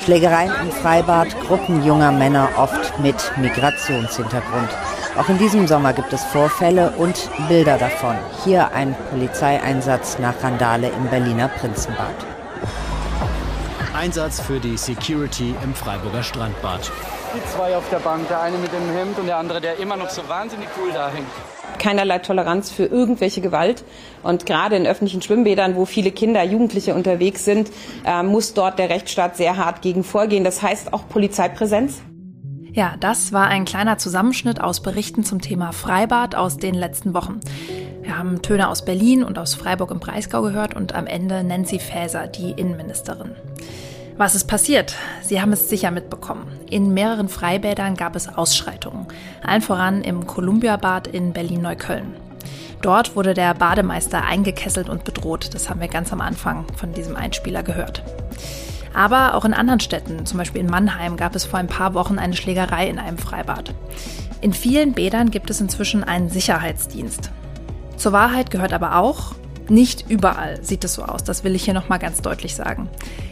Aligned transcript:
Schlägereien 0.00 0.52
im 0.60 0.72
Freibad, 0.72 1.28
Gruppen 1.46 1.84
junger 1.84 2.10
Männer, 2.10 2.48
oft 2.56 2.98
mit 2.98 3.14
Migrationshintergrund. 3.36 4.68
Auch 5.16 5.28
in 5.28 5.38
diesem 5.38 5.68
Sommer 5.68 5.92
gibt 5.92 6.12
es 6.12 6.24
Vorfälle 6.24 6.90
und 6.98 7.30
Bilder 7.48 7.78
davon. 7.78 8.16
Hier 8.42 8.72
ein 8.72 8.96
Polizeieinsatz 9.10 10.18
nach 10.18 10.34
Randale 10.42 10.88
im 10.88 11.08
Berliner 11.08 11.46
Prinzenbad. 11.46 12.33
Einsatz 14.04 14.38
für 14.38 14.60
die 14.60 14.76
Security 14.76 15.54
im 15.64 15.74
Freiburger 15.74 16.22
Strandbad. 16.22 16.92
Die 17.34 17.42
zwei 17.56 17.74
auf 17.74 17.88
der 17.88 18.00
Bank, 18.00 18.28
der 18.28 18.42
eine 18.42 18.58
mit 18.58 18.70
dem 18.70 18.86
Hemd 18.94 19.18
und 19.18 19.26
der 19.26 19.38
andere, 19.38 19.62
der 19.62 19.78
immer 19.78 19.96
noch 19.96 20.10
so 20.10 20.28
wahnsinnig 20.28 20.68
cool 20.78 20.92
da 20.92 21.10
hängt 21.10 21.26
keinerlei 21.78 22.18
Toleranz 22.20 22.70
für 22.70 22.84
irgendwelche 22.84 23.42
Gewalt. 23.42 23.84
Und 24.22 24.46
gerade 24.46 24.76
in 24.76 24.86
öffentlichen 24.86 25.20
Schwimmbädern, 25.20 25.74
wo 25.74 25.84
viele 25.84 26.12
Kinder, 26.12 26.42
Jugendliche 26.42 26.94
unterwegs 26.94 27.44
sind, 27.44 27.70
äh, 28.06 28.22
muss 28.22 28.54
dort 28.54 28.78
der 28.78 28.88
Rechtsstaat 28.88 29.36
sehr 29.36 29.58
hart 29.58 29.82
gegen 29.82 30.02
vorgehen. 30.02 30.44
Das 30.44 30.62
heißt 30.62 30.94
auch 30.94 31.08
Polizeipräsenz. 31.08 32.00
Ja, 32.72 32.94
das 33.00 33.32
war 33.32 33.48
ein 33.48 33.66
kleiner 33.66 33.98
Zusammenschnitt 33.98 34.60
aus 34.60 34.80
Berichten 34.80 35.24
zum 35.24 35.42
Thema 35.42 35.72
Freibad 35.72 36.36
aus 36.36 36.56
den 36.56 36.74
letzten 36.74 37.12
Wochen. 37.12 37.40
Wir 38.00 38.16
haben 38.16 38.40
Töne 38.40 38.68
aus 38.68 38.84
Berlin 38.84 39.24
und 39.24 39.38
aus 39.38 39.54
Freiburg 39.54 39.90
im 39.90 39.98
Breisgau 39.98 40.42
gehört 40.42 40.74
und 40.74 40.94
am 40.94 41.06
Ende 41.06 41.42
Nancy 41.42 41.78
Faeser, 41.78 42.28
die 42.28 42.52
Innenministerin. 42.52 43.34
Was 44.16 44.36
ist 44.36 44.46
passiert? 44.46 44.94
Sie 45.22 45.42
haben 45.42 45.52
es 45.52 45.68
sicher 45.68 45.90
mitbekommen. 45.90 46.46
In 46.70 46.94
mehreren 46.94 47.28
Freibädern 47.28 47.96
gab 47.96 48.14
es 48.14 48.28
Ausschreitungen. 48.28 49.06
Allen 49.42 49.60
voran 49.60 50.02
im 50.02 50.24
Columbia-Bad 50.24 51.08
in 51.08 51.32
Berlin-Neukölln. 51.32 52.14
Dort 52.80 53.16
wurde 53.16 53.34
der 53.34 53.54
Bademeister 53.54 54.22
eingekesselt 54.24 54.88
und 54.88 55.02
bedroht. 55.02 55.52
Das 55.52 55.68
haben 55.68 55.80
wir 55.80 55.88
ganz 55.88 56.12
am 56.12 56.20
Anfang 56.20 56.64
von 56.76 56.92
diesem 56.92 57.16
Einspieler 57.16 57.64
gehört. 57.64 58.04
Aber 58.92 59.34
auch 59.34 59.44
in 59.44 59.52
anderen 59.52 59.80
Städten, 59.80 60.24
zum 60.26 60.38
Beispiel 60.38 60.60
in 60.60 60.70
Mannheim, 60.70 61.16
gab 61.16 61.34
es 61.34 61.44
vor 61.44 61.58
ein 61.58 61.66
paar 61.66 61.94
Wochen 61.94 62.20
eine 62.20 62.36
Schlägerei 62.36 62.88
in 62.88 63.00
einem 63.00 63.18
Freibad. 63.18 63.74
In 64.40 64.52
vielen 64.52 64.92
Bädern 64.92 65.32
gibt 65.32 65.50
es 65.50 65.60
inzwischen 65.60 66.04
einen 66.04 66.30
Sicherheitsdienst. 66.30 67.32
Zur 67.96 68.12
Wahrheit 68.12 68.52
gehört 68.52 68.72
aber 68.72 68.96
auch, 68.96 69.34
nicht 69.68 70.04
überall 70.08 70.62
sieht 70.62 70.84
es 70.84 70.94
so 70.94 71.02
aus, 71.04 71.24
das 71.24 71.44
will 71.44 71.54
ich 71.54 71.64
hier 71.64 71.74
nochmal 71.74 71.98
ganz 71.98 72.20
deutlich 72.20 72.54
sagen. 72.54 72.88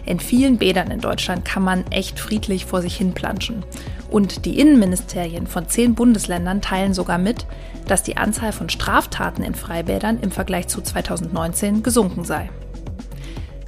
In 0.07 0.21
vielen 0.21 0.59
Bädern 0.59 0.91
in 0.91 1.01
Deutschland 1.01 1.45
kann 1.45 1.63
man 1.63 1.87
echt 1.91 2.19
friedlich 2.19 2.65
vor 2.65 2.81
sich 2.81 2.97
hin 2.97 3.13
planschen. 3.13 3.65
Und 4.11 4.45
die 4.45 4.61
Innenministerien 4.61 5.47
von 5.47 5.69
zehn 5.69 5.95
Bundesländern 5.95 6.61
teilen 6.61 6.95
sogar 6.95 7.19
mit, 7.19 7.47
dass 7.87 8.03
die 8.03 8.17
Anzahl 8.17 8.53
von 8.53 8.69
Straftaten 8.69 9.43
in 9.43 9.55
Freibädern 9.55 10.21
im 10.21 10.31
Vergleich 10.31 10.69
zu 10.69 10.81
2019 10.81 11.83
gesunken 11.83 12.25
sei. 12.25 12.51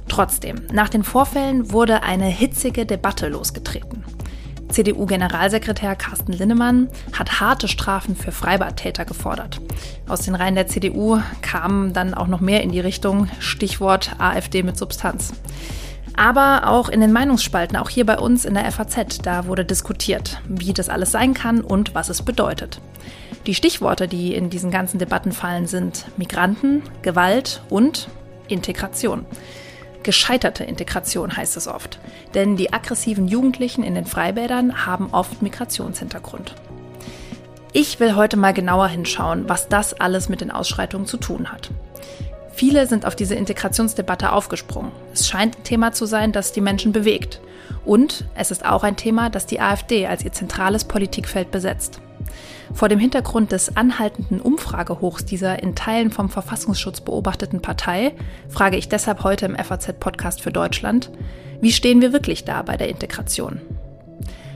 Trotzdem, 0.07 0.61
nach 0.71 0.87
den 0.87 1.03
Vorfällen 1.03 1.73
wurde 1.73 2.03
eine 2.03 2.27
hitzige 2.27 2.85
Debatte 2.85 3.27
losgetreten. 3.27 4.04
CDU-Generalsekretär 4.75 5.95
Carsten 5.95 6.33
Linnemann 6.33 6.89
hat 7.13 7.39
harte 7.39 7.69
Strafen 7.69 8.13
für 8.17 8.33
Freibadtäter 8.33 9.05
gefordert. 9.05 9.61
Aus 10.05 10.23
den 10.23 10.35
Reihen 10.35 10.55
der 10.55 10.67
CDU 10.67 11.21
kamen 11.41 11.93
dann 11.93 12.13
auch 12.13 12.27
noch 12.27 12.41
mehr 12.41 12.61
in 12.61 12.73
die 12.73 12.81
Richtung, 12.81 13.29
Stichwort 13.39 14.17
AfD 14.17 14.63
mit 14.63 14.75
Substanz. 14.75 15.31
Aber 16.17 16.67
auch 16.67 16.89
in 16.89 16.99
den 16.99 17.13
Meinungsspalten, 17.13 17.77
auch 17.77 17.89
hier 17.89 18.05
bei 18.05 18.19
uns 18.19 18.43
in 18.43 18.53
der 18.53 18.69
FAZ, 18.69 19.19
da 19.19 19.47
wurde 19.47 19.63
diskutiert, 19.63 20.41
wie 20.45 20.73
das 20.73 20.89
alles 20.89 21.09
sein 21.11 21.33
kann 21.33 21.61
und 21.61 21.95
was 21.95 22.09
es 22.09 22.21
bedeutet. 22.21 22.81
Die 23.47 23.55
Stichworte, 23.55 24.09
die 24.09 24.35
in 24.35 24.49
diesen 24.49 24.71
ganzen 24.71 24.99
Debatten 24.99 25.31
fallen, 25.31 25.67
sind 25.67 26.05
Migranten, 26.17 26.83
Gewalt 27.01 27.61
und 27.69 28.09
Integration. 28.49 29.25
Gescheiterte 30.05 30.63
Integration 30.63 31.35
heißt 31.35 31.57
es 31.57 31.67
oft, 31.67 31.97
denn 32.35 32.57
die 32.57 32.71
aggressiven 32.71 33.27
Jugendlichen 33.27 33.83
in 33.83 33.95
den 33.95 34.05
Freibädern 34.05 34.85
haben 34.85 35.09
oft 35.11 35.41
Migrationshintergrund. 35.41 36.53
Ich 37.73 37.99
will 37.99 38.15
heute 38.15 38.37
mal 38.37 38.53
genauer 38.53 38.87
hinschauen, 38.87 39.49
was 39.49 39.67
das 39.67 39.99
alles 39.99 40.29
mit 40.29 40.41
den 40.41 40.51
Ausschreitungen 40.51 41.07
zu 41.07 41.17
tun 41.17 41.51
hat. 41.51 41.71
Viele 42.53 42.85
sind 42.85 43.07
auf 43.07 43.15
diese 43.15 43.33
Integrationsdebatte 43.33 44.31
aufgesprungen. 44.31 44.91
Es 45.11 45.27
scheint 45.27 45.57
ein 45.57 45.63
Thema 45.63 45.91
zu 45.91 46.05
sein, 46.05 46.31
das 46.31 46.51
die 46.51 46.61
Menschen 46.61 46.91
bewegt. 46.91 47.41
Und 47.83 48.25
es 48.35 48.51
ist 48.51 48.63
auch 48.63 48.83
ein 48.83 48.97
Thema, 48.97 49.31
das 49.31 49.47
die 49.47 49.59
AfD 49.59 50.05
als 50.05 50.23
ihr 50.23 50.31
zentrales 50.31 50.85
Politikfeld 50.85 51.49
besetzt. 51.49 51.99
Vor 52.73 52.89
dem 52.89 52.99
Hintergrund 52.99 53.51
des 53.51 53.77
anhaltenden 53.77 54.41
Umfragehochs 54.41 55.25
dieser 55.25 55.61
in 55.61 55.75
Teilen 55.75 56.11
vom 56.11 56.29
Verfassungsschutz 56.29 57.01
beobachteten 57.01 57.61
Partei 57.61 58.13
frage 58.49 58.77
ich 58.77 58.89
deshalb 58.89 59.23
heute 59.23 59.45
im 59.45 59.55
FAZ-Podcast 59.55 60.41
für 60.41 60.51
Deutschland, 60.51 61.11
wie 61.61 61.71
stehen 61.71 62.01
wir 62.01 62.11
wirklich 62.11 62.43
da 62.43 62.61
bei 62.61 62.77
der 62.77 62.89
Integration? 62.89 63.61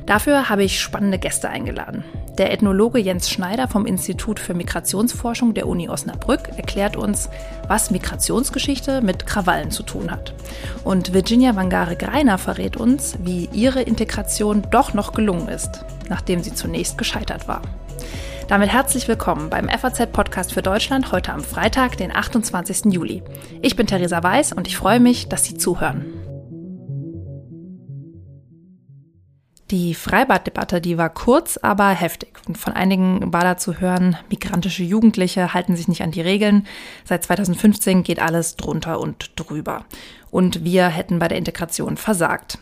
Dafür 0.06 0.50
habe 0.50 0.64
ich 0.64 0.82
spannende 0.82 1.20
Gäste 1.20 1.50
eingeladen. 1.50 2.04
Der 2.40 2.52
Ethnologe 2.52 3.00
Jens 3.00 3.30
Schneider 3.30 3.68
vom 3.68 3.86
Institut 3.86 4.40
für 4.40 4.56
Migrationsforschung 4.56 5.54
der 5.54 5.68
Uni 5.68 5.88
Osnabrück 5.88 6.50
erklärt 6.58 6.96
uns, 6.96 7.30
was 7.68 7.92
Migrationsgeschichte 7.92 9.02
mit 9.02 9.28
Krawallen 9.28 9.70
zu 9.70 9.84
tun 9.84 10.10
hat. 10.10 10.34
Und 10.84 11.14
Virginia 11.14 11.56
Wangare 11.56 11.96
Greiner 11.96 12.40
verrät 12.40 12.76
uns, 12.76 13.20
wie 13.24 13.50
ihre 13.54 13.82
Integration 13.82 14.64
doch 14.72 14.96
noch 14.96 15.14
gelungen 15.14 15.48
ist, 15.48 15.86
nachdem 16.10 16.42
sie 16.42 16.56
zunächst 16.56 16.98
gescheitert 16.98 17.48
war. 17.48 17.62
Damit 18.50 18.74
herzlich 18.74 19.08
willkommen 19.08 19.52
beim 19.52 19.70
FAZ-Podcast 19.70 20.54
für 20.54 20.64
Deutschland 20.64 21.12
heute 21.12 21.34
am 21.34 21.44
Freitag, 21.44 21.98
den 21.98 22.12
28. 22.12 22.86
Juli. 22.92 23.22
Ich 23.62 23.76
bin 23.76 23.86
Theresa 23.86 24.24
Weiß 24.24 24.54
und 24.54 24.66
ich 24.66 24.76
freue 24.76 25.00
mich, 25.00 25.30
dass 25.30 25.46
Sie 25.46 25.56
zuhören. 25.56 26.04
Die 29.70 29.94
Freibaddebatte, 29.94 30.82
die 30.82 30.98
war 30.98 31.12
kurz, 31.12 31.58
aber 31.58 31.90
heftig. 31.90 32.40
Und 32.48 32.58
von 32.58 32.74
einigen 32.74 33.32
war 33.32 33.44
da 33.44 33.58
zu 33.58 33.80
hören, 33.80 34.18
migrantische 34.32 34.82
Jugendliche 34.82 35.54
halten 35.54 35.76
sich 35.76 35.88
nicht 35.88 36.02
an 36.02 36.10
die 36.10 36.22
Regeln. 36.22 36.66
Seit 37.06 37.24
2015 37.26 38.02
geht 38.02 38.20
alles 38.20 38.56
drunter 38.56 39.00
und 39.00 39.30
drüber. 39.36 39.86
Und 40.32 40.64
wir 40.64 40.88
hätten 40.88 41.20
bei 41.20 41.28
der 41.28 41.38
Integration 41.38 41.98
versagt. 41.98 42.58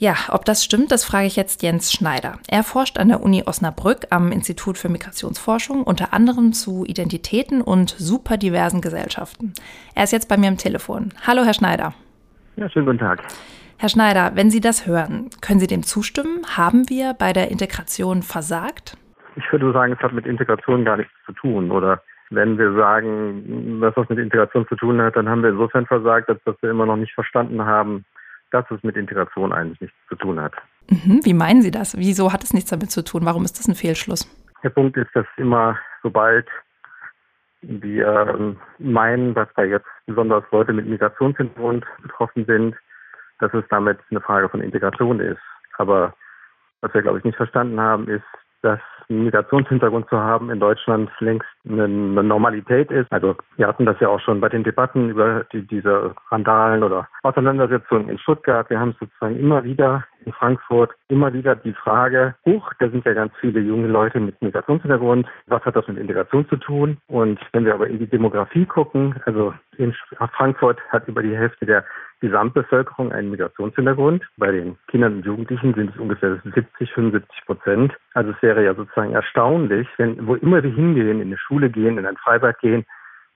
Ja, 0.00 0.14
ob 0.28 0.44
das 0.44 0.64
stimmt, 0.64 0.92
das 0.92 1.04
frage 1.04 1.26
ich 1.26 1.34
jetzt 1.34 1.60
Jens 1.64 1.92
Schneider. 1.92 2.38
Er 2.48 2.62
forscht 2.62 3.00
an 3.00 3.08
der 3.08 3.20
Uni 3.20 3.42
Osnabrück 3.44 4.06
am 4.10 4.30
Institut 4.30 4.78
für 4.78 4.88
Migrationsforschung, 4.88 5.82
unter 5.82 6.14
anderem 6.14 6.52
zu 6.52 6.84
Identitäten 6.86 7.60
und 7.60 7.90
superdiversen 7.90 8.80
Gesellschaften. 8.80 9.54
Er 9.96 10.04
ist 10.04 10.12
jetzt 10.12 10.28
bei 10.28 10.36
mir 10.36 10.46
am 10.46 10.56
Telefon. 10.56 11.08
Hallo, 11.26 11.42
Herr 11.42 11.52
Schneider. 11.52 11.94
Ja, 12.54 12.68
schönen 12.68 12.86
guten 12.86 13.00
Tag. 13.00 13.24
Herr 13.76 13.88
Schneider, 13.88 14.30
wenn 14.36 14.50
Sie 14.50 14.60
das 14.60 14.86
hören, 14.86 15.30
können 15.40 15.58
Sie 15.58 15.66
dem 15.66 15.82
zustimmen? 15.82 16.44
Haben 16.56 16.88
wir 16.88 17.14
bei 17.14 17.32
der 17.32 17.50
Integration 17.50 18.22
versagt? 18.22 18.96
Ich 19.34 19.50
würde 19.50 19.72
sagen, 19.72 19.94
es 19.94 19.98
hat 19.98 20.12
mit 20.12 20.26
Integration 20.26 20.84
gar 20.84 20.98
nichts 20.98 21.12
zu 21.26 21.32
tun. 21.32 21.72
Oder 21.72 22.00
wenn 22.30 22.56
wir 22.56 22.72
sagen, 22.74 23.80
dass 23.80 23.96
das 23.96 24.08
mit 24.08 24.20
Integration 24.20 24.64
zu 24.68 24.76
tun 24.76 25.02
hat, 25.02 25.16
dann 25.16 25.28
haben 25.28 25.42
wir 25.42 25.50
insofern 25.50 25.86
versagt, 25.86 26.28
als 26.28 26.40
dass 26.44 26.54
wir 26.60 26.70
immer 26.70 26.86
noch 26.86 26.96
nicht 26.96 27.14
verstanden 27.14 27.64
haben, 27.64 28.04
dass 28.50 28.70
es 28.70 28.82
mit 28.82 28.96
Integration 28.96 29.52
eigentlich 29.52 29.80
nichts 29.80 29.96
zu 30.08 30.16
tun 30.16 30.40
hat. 30.40 30.54
Mhm, 30.90 31.20
wie 31.24 31.34
meinen 31.34 31.62
Sie 31.62 31.70
das? 31.70 31.96
Wieso 31.96 32.32
hat 32.32 32.42
es 32.42 32.54
nichts 32.54 32.70
damit 32.70 32.90
zu 32.90 33.04
tun? 33.04 33.24
Warum 33.24 33.44
ist 33.44 33.58
das 33.58 33.68
ein 33.68 33.74
Fehlschluss? 33.74 34.26
Der 34.62 34.70
Punkt 34.70 34.96
ist, 34.96 35.10
dass 35.14 35.26
immer, 35.36 35.78
sobald 36.02 36.48
wir 37.60 38.34
ähm, 38.38 38.56
meinen, 38.78 39.34
dass 39.34 39.48
da 39.56 39.64
jetzt 39.64 39.86
besonders 40.06 40.44
Leute 40.50 40.72
mit 40.72 40.86
Migrationshintergrund 40.86 41.84
betroffen 42.02 42.44
sind, 42.46 42.76
dass 43.40 43.52
es 43.54 43.64
damit 43.68 43.98
eine 44.10 44.20
Frage 44.20 44.48
von 44.48 44.60
Integration 44.60 45.20
ist. 45.20 45.40
Aber 45.76 46.14
was 46.80 46.94
wir, 46.94 47.02
glaube 47.02 47.18
ich, 47.18 47.24
nicht 47.24 47.36
verstanden 47.36 47.80
haben, 47.80 48.08
ist, 48.08 48.24
dass 48.62 48.80
Migrationshintergrund 49.08 50.08
zu 50.08 50.18
haben 50.18 50.50
in 50.50 50.60
Deutschland 50.60 51.10
längst 51.20 51.46
eine, 51.66 51.84
eine, 51.84 52.22
Normalität 52.22 52.90
ist. 52.90 53.10
Also 53.10 53.36
wir 53.56 53.66
hatten 53.66 53.86
das 53.86 53.98
ja 54.00 54.08
auch 54.08 54.20
schon 54.20 54.40
bei 54.40 54.48
den 54.48 54.64
Debatten 54.64 55.08
über 55.08 55.44
die, 55.52 55.66
diese 55.66 56.14
Randalen 56.30 56.82
oder 56.82 57.08
Auseinandersetzungen 57.22 58.08
in 58.08 58.18
Stuttgart. 58.18 58.68
Wir 58.68 58.78
haben 58.78 58.94
sozusagen 59.00 59.38
immer 59.38 59.64
wieder 59.64 60.04
in 60.24 60.32
Frankfurt 60.32 60.90
immer 61.08 61.32
wieder 61.32 61.56
die 61.56 61.72
Frage, 61.72 62.34
huch, 62.44 62.70
da 62.80 62.90
sind 62.90 63.04
ja 63.06 63.14
ganz 63.14 63.32
viele 63.40 63.60
junge 63.60 63.88
Leute 63.88 64.20
mit 64.20 64.40
Migrationshintergrund. 64.42 65.26
Was 65.46 65.64
hat 65.64 65.76
das 65.76 65.88
mit 65.88 65.96
Integration 65.96 66.46
zu 66.48 66.56
tun? 66.56 66.98
Und 67.06 67.40
wenn 67.52 67.64
wir 67.64 67.74
aber 67.74 67.86
in 67.86 67.98
die 67.98 68.06
Demografie 68.06 68.66
gucken, 68.66 69.14
also 69.24 69.54
in 69.78 69.94
Frankfurt 70.36 70.80
hat 70.90 71.08
über 71.08 71.22
die 71.22 71.36
Hälfte 71.36 71.64
der 71.64 71.84
Gesamtbevölkerung 72.20 73.12
einen 73.12 73.30
Migrationshintergrund. 73.30 74.24
Bei 74.36 74.50
den 74.50 74.76
Kindern 74.88 75.16
und 75.16 75.26
Jugendlichen 75.26 75.74
sind 75.74 75.90
es 75.90 76.00
ungefähr 76.00 76.40
70, 76.44 76.92
75 76.92 77.46
Prozent. 77.46 77.96
Also 78.14 78.30
es 78.30 78.42
wäre 78.42 78.64
ja 78.64 78.74
sozusagen 78.74 79.12
erstaunlich, 79.12 79.88
wenn 79.96 80.26
wo 80.26 80.34
immer 80.34 80.62
wir 80.62 80.72
hingehen, 80.72 81.20
in 81.20 81.28
eine 81.28 81.38
Schule 81.38 81.70
gehen, 81.70 81.98
in 81.98 82.06
ein 82.06 82.16
Freibad 82.16 82.58
gehen 82.60 82.84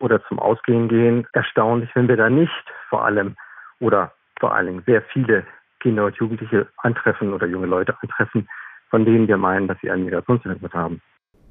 oder 0.00 0.23
zum 0.26 0.38
Ausgehen 0.38 0.88
gehen, 0.88 1.26
erstaunlich, 1.32 1.90
wenn 1.94 2.08
wir 2.08 2.17
da 2.17 2.29
nicht 2.29 2.73
vor 2.88 3.05
allem 3.05 3.37
oder 3.79 4.12
vor 4.40 4.55
allen 4.55 4.67
Dingen 4.67 4.82
sehr 4.87 5.02
viele 5.02 5.44
Kinder 5.81 6.06
und 6.06 6.17
Jugendliche 6.17 6.67
antreffen 6.79 7.32
oder 7.32 7.46
junge 7.46 7.67
Leute 7.67 7.96
antreffen, 8.02 8.49
von 8.90 9.05
denen 9.05 9.29
wir 9.29 9.37
meinen, 9.37 9.69
dass 9.69 9.79
sie 9.81 9.90
einen 9.90 10.05
Migrationshintergrund 10.05 10.75
haben. 10.75 11.00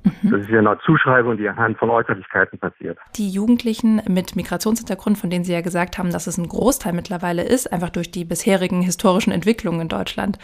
Mhm. 0.03 0.31
Das 0.31 0.42
ist 0.42 0.50
ja 0.50 0.59
eine 0.59 0.77
Zuschreibung, 0.86 1.38
die 1.38 1.48
anhand 1.48 1.77
von 1.77 1.89
Äußerlichkeiten 1.89 2.59
passiert. 2.59 2.98
Die 3.15 3.30
Jugendlichen 3.30 4.01
mit 4.07 4.36
Migrationshintergrund, 4.36 5.18
von 5.18 5.30
denen 5.30 5.44
Sie 5.44 5.53
ja 5.53 5.62
gesagt 5.62 5.98
haben, 5.98 6.12
dass 6.12 6.27
es 6.27 6.38
ein 6.38 6.48
Großteil 6.48 6.94
mittlerweile 6.94 7.44
ist, 7.44 7.71
einfach 7.71 7.89
durch 7.89 8.12
die 8.12 8.25
bisherigen 8.25 8.81
historischen 8.81 9.31
Entwicklungen 9.31 9.81
in 9.81 9.88
Deutschland, 9.89 10.39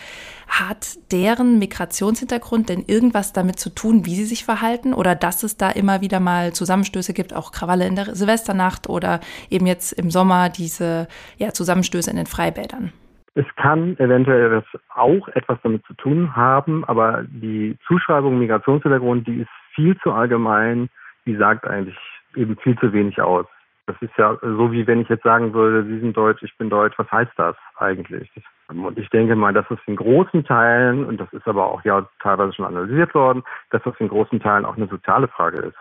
hat 0.47 0.97
deren 1.11 1.59
Migrationshintergrund 1.59 2.69
denn 2.69 2.83
irgendwas 2.85 3.33
damit 3.33 3.59
zu 3.59 3.69
tun, 3.69 4.05
wie 4.05 4.15
sie 4.15 4.25
sich 4.25 4.45
verhalten 4.45 4.93
oder 4.93 5.15
dass 5.15 5.43
es 5.43 5.57
da 5.57 5.69
immer 5.69 6.01
wieder 6.01 6.19
mal 6.19 6.53
Zusammenstöße 6.53 7.13
gibt, 7.13 7.33
auch 7.33 7.51
Krawalle 7.51 7.87
in 7.87 7.95
der 7.95 8.15
Silvesternacht 8.15 8.87
oder 8.87 9.19
eben 9.49 9.67
jetzt 9.67 9.93
im 9.93 10.11
Sommer 10.11 10.49
diese 10.49 11.07
ja, 11.37 11.53
Zusammenstöße 11.53 12.09
in 12.09 12.17
den 12.17 12.27
Freibädern? 12.27 12.93
Es 13.37 13.45
kann 13.55 13.95
eventuell 13.99 14.49
das 14.49 14.81
auch 14.95 15.27
etwas 15.27 15.59
damit 15.61 15.85
zu 15.85 15.93
tun 15.93 16.35
haben, 16.35 16.83
aber 16.85 17.23
die 17.27 17.77
Zuschreibung 17.85 18.39
Migrationshintergrund, 18.39 19.27
die 19.27 19.41
ist 19.41 19.49
viel 19.75 19.95
zu 19.99 20.11
allgemein, 20.11 20.89
die 21.27 21.35
sagt 21.35 21.67
eigentlich 21.67 21.95
eben 22.35 22.57
viel 22.57 22.75
zu 22.79 22.91
wenig 22.93 23.21
aus. 23.21 23.45
Das 23.85 23.95
ist 24.01 24.17
ja 24.17 24.35
so, 24.41 24.71
wie 24.71 24.87
wenn 24.87 25.01
ich 25.01 25.09
jetzt 25.09 25.21
sagen 25.21 25.53
würde, 25.53 25.83
Sie 25.83 25.99
sind 25.99 26.17
Deutsch, 26.17 26.41
ich 26.41 26.57
bin 26.57 26.71
Deutsch, 26.71 26.97
was 26.97 27.11
heißt 27.11 27.31
das 27.37 27.55
eigentlich? 27.75 28.27
Und 28.69 28.97
ich 28.97 29.09
denke 29.11 29.35
mal, 29.35 29.53
dass 29.53 29.69
es 29.69 29.77
in 29.85 29.97
großen 29.97 30.43
Teilen, 30.43 31.05
und 31.05 31.21
das 31.21 31.31
ist 31.31 31.47
aber 31.47 31.67
auch 31.67 31.85
ja 31.85 32.09
teilweise 32.19 32.53
schon 32.53 32.65
analysiert 32.65 33.13
worden, 33.13 33.43
dass 33.69 33.83
das 33.83 33.93
in 33.99 34.07
großen 34.07 34.39
Teilen 34.39 34.65
auch 34.65 34.77
eine 34.77 34.87
soziale 34.87 35.27
Frage 35.27 35.59
ist. 35.59 35.77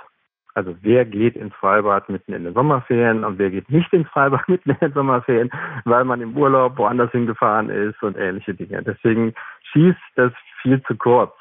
Also 0.56 0.74
wer 0.80 1.04
geht 1.04 1.36
ins 1.36 1.54
Freibad 1.56 2.08
mitten 2.08 2.32
in 2.32 2.44
den 2.44 2.54
Sommerferien 2.54 3.24
und 3.24 3.38
wer 3.38 3.50
geht 3.50 3.70
nicht 3.70 3.92
ins 3.92 4.08
Freibad 4.08 4.48
mitten 4.48 4.70
in 4.70 4.78
den 4.80 4.94
Sommerferien, 4.94 5.50
weil 5.84 6.04
man 6.04 6.22
im 6.22 6.34
Urlaub 6.34 6.78
woanders 6.78 7.10
hingefahren 7.12 7.68
ist 7.68 8.02
und 8.02 8.16
ähnliche 8.16 8.54
Dinge. 8.54 8.82
Deswegen 8.82 9.34
schießt 9.70 9.98
das 10.14 10.32
viel 10.62 10.82
zu 10.84 10.96
kurz. 10.96 11.32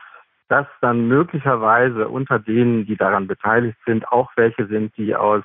Dass 0.49 0.67
dann 0.81 1.07
möglicherweise 1.07 2.09
unter 2.09 2.39
denen, 2.39 2.85
die 2.85 2.97
daran 2.97 3.25
beteiligt 3.25 3.77
sind, 3.85 4.05
auch 4.09 4.29
welche 4.35 4.67
sind, 4.67 4.95
die 4.97 5.15
aus 5.15 5.43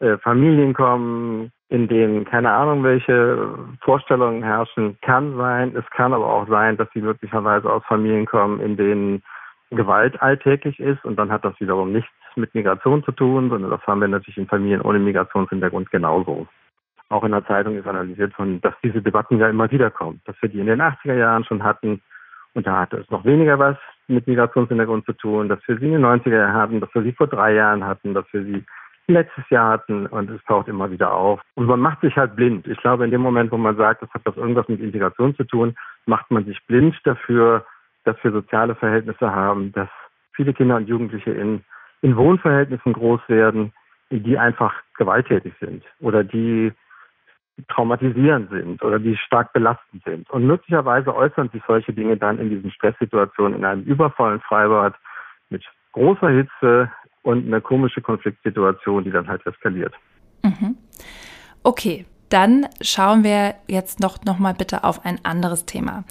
äh, 0.00 0.18
Familien 0.18 0.74
kommen, 0.74 1.52
in 1.68 1.86
denen 1.86 2.24
keine 2.24 2.50
Ahnung, 2.50 2.82
welche 2.82 3.56
Vorstellungen 3.80 4.42
herrschen, 4.42 4.98
kann 5.02 5.36
sein. 5.36 5.74
Es 5.76 5.88
kann 5.90 6.12
aber 6.12 6.26
auch 6.26 6.48
sein, 6.48 6.76
dass 6.76 6.88
sie 6.92 7.00
möglicherweise 7.00 7.72
aus 7.72 7.84
Familien 7.84 8.26
kommen, 8.26 8.58
in 8.58 8.76
denen 8.76 9.22
Gewalt 9.70 10.20
alltäglich 10.20 10.80
ist 10.80 11.04
und 11.04 11.16
dann 11.16 11.30
hat 11.30 11.44
das 11.44 11.58
wiederum 11.60 11.92
nichts 11.92 12.10
mit 12.38 12.54
Migration 12.54 13.04
zu 13.04 13.12
tun, 13.12 13.50
sondern 13.50 13.70
das 13.70 13.86
haben 13.86 14.00
wir 14.00 14.08
natürlich 14.08 14.38
in 14.38 14.46
Familien 14.46 14.80
ohne 14.80 14.98
Migrationshintergrund 14.98 15.90
genauso. 15.90 16.46
Auch 17.10 17.24
in 17.24 17.32
der 17.32 17.46
Zeitung 17.46 17.76
ist 17.76 17.86
analysiert 17.86 18.38
worden, 18.38 18.60
dass 18.60 18.74
diese 18.82 19.02
Debatten 19.02 19.38
ja 19.38 19.48
immer 19.48 19.70
wieder 19.70 19.90
kommen, 19.90 20.20
dass 20.26 20.36
wir 20.40 20.48
die 20.48 20.60
in 20.60 20.66
den 20.66 20.80
80er 20.80 21.14
Jahren 21.14 21.44
schon 21.44 21.62
hatten 21.62 22.00
und 22.54 22.66
da 22.66 22.80
hatte 22.80 22.96
es 22.96 23.10
noch 23.10 23.24
weniger 23.24 23.58
was 23.58 23.76
mit 24.08 24.26
Migrationshintergrund 24.26 25.04
zu 25.06 25.12
tun, 25.12 25.48
dass 25.48 25.60
wir 25.66 25.78
sie 25.78 25.86
in 25.86 25.92
den 25.92 26.04
90er 26.04 26.36
Jahren 26.36 26.54
hatten, 26.54 26.80
dass 26.80 26.94
wir 26.94 27.02
sie 27.02 27.12
vor 27.12 27.26
drei 27.26 27.54
Jahren 27.54 27.84
hatten, 27.84 28.14
dass 28.14 28.24
wir 28.32 28.42
sie 28.42 28.64
letztes 29.06 29.48
Jahr 29.48 29.70
hatten 29.70 30.06
und 30.06 30.30
es 30.30 30.42
taucht 30.44 30.68
immer 30.68 30.90
wieder 30.90 31.12
auf. 31.12 31.40
Und 31.54 31.66
man 31.66 31.80
macht 31.80 32.00
sich 32.00 32.16
halt 32.16 32.36
blind. 32.36 32.66
Ich 32.66 32.78
glaube, 32.78 33.04
in 33.04 33.10
dem 33.10 33.20
Moment, 33.20 33.52
wo 33.52 33.56
man 33.56 33.76
sagt, 33.76 34.02
das 34.02 34.10
hat 34.10 34.22
das 34.24 34.36
irgendwas 34.36 34.68
mit 34.68 34.80
Integration 34.80 35.34
zu 35.34 35.44
tun, 35.44 35.74
macht 36.06 36.30
man 36.30 36.44
sich 36.44 36.58
blind 36.66 36.94
dafür, 37.04 37.64
dass 38.04 38.16
wir 38.22 38.32
soziale 38.32 38.74
Verhältnisse 38.74 39.34
haben, 39.34 39.72
dass 39.72 39.88
viele 40.32 40.52
Kinder 40.52 40.76
und 40.76 40.88
Jugendliche 40.88 41.30
in 41.30 41.62
in 42.02 42.16
Wohnverhältnissen 42.16 42.92
groß 42.92 43.20
werden, 43.28 43.72
die 44.10 44.38
einfach 44.38 44.74
gewalttätig 44.96 45.52
sind 45.60 45.84
oder 46.00 46.24
die 46.24 46.72
traumatisierend 47.68 48.50
sind 48.50 48.82
oder 48.82 48.98
die 48.98 49.16
stark 49.16 49.52
belastend 49.52 50.02
sind. 50.04 50.30
Und 50.30 50.46
möglicherweise 50.46 51.14
äußern 51.14 51.50
sich 51.50 51.62
solche 51.66 51.92
Dinge 51.92 52.16
dann 52.16 52.38
in 52.38 52.50
diesen 52.50 52.70
Stresssituationen 52.70 53.58
in 53.58 53.64
einem 53.64 53.82
übervollen 53.82 54.40
Freibad 54.40 54.94
mit 55.50 55.64
großer 55.92 56.30
Hitze 56.30 56.90
und 57.22 57.46
einer 57.46 57.60
komischen 57.60 58.02
Konfliktsituation, 58.02 59.04
die 59.04 59.10
dann 59.10 59.26
halt 59.26 59.44
eskaliert. 59.44 59.94
Mhm. 60.42 60.76
Okay, 61.64 62.06
dann 62.28 62.66
schauen 62.80 63.24
wir 63.24 63.54
jetzt 63.66 64.00
noch, 64.00 64.22
noch 64.24 64.38
mal 64.38 64.54
bitte 64.54 64.84
auf 64.84 65.04
ein 65.04 65.18
anderes 65.24 65.66
Thema. 65.66 66.04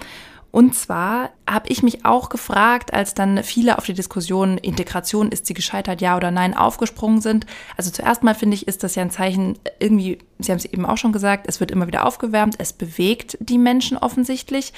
Und 0.51 0.75
zwar 0.75 1.31
habe 1.49 1.69
ich 1.69 1.83
mich 1.83 2.05
auch 2.05 2.29
gefragt, 2.29 2.93
als 2.93 3.13
dann 3.13 3.43
viele 3.43 3.77
auf 3.77 3.85
die 3.85 3.93
Diskussion 3.93 4.57
Integration, 4.57 5.31
ist 5.31 5.45
sie 5.45 5.53
gescheitert, 5.53 6.01
ja 6.01 6.17
oder 6.17 6.31
nein, 6.31 6.55
aufgesprungen 6.55 7.21
sind. 7.21 7.45
Also 7.77 7.91
zuerst 7.91 8.23
mal 8.23 8.35
finde 8.35 8.55
ich, 8.55 8.67
ist 8.67 8.83
das 8.83 8.95
ja 8.95 9.01
ein 9.01 9.11
Zeichen, 9.11 9.57
irgendwie, 9.79 10.19
Sie 10.39 10.51
haben 10.51 10.59
es 10.59 10.65
eben 10.65 10.85
auch 10.85 10.97
schon 10.97 11.13
gesagt, 11.13 11.45
es 11.47 11.59
wird 11.59 11.71
immer 11.71 11.87
wieder 11.87 12.05
aufgewärmt, 12.05 12.55
es 12.59 12.73
bewegt 12.73 13.37
die 13.39 13.57
Menschen 13.57 13.97
offensichtlich. 13.97 14.73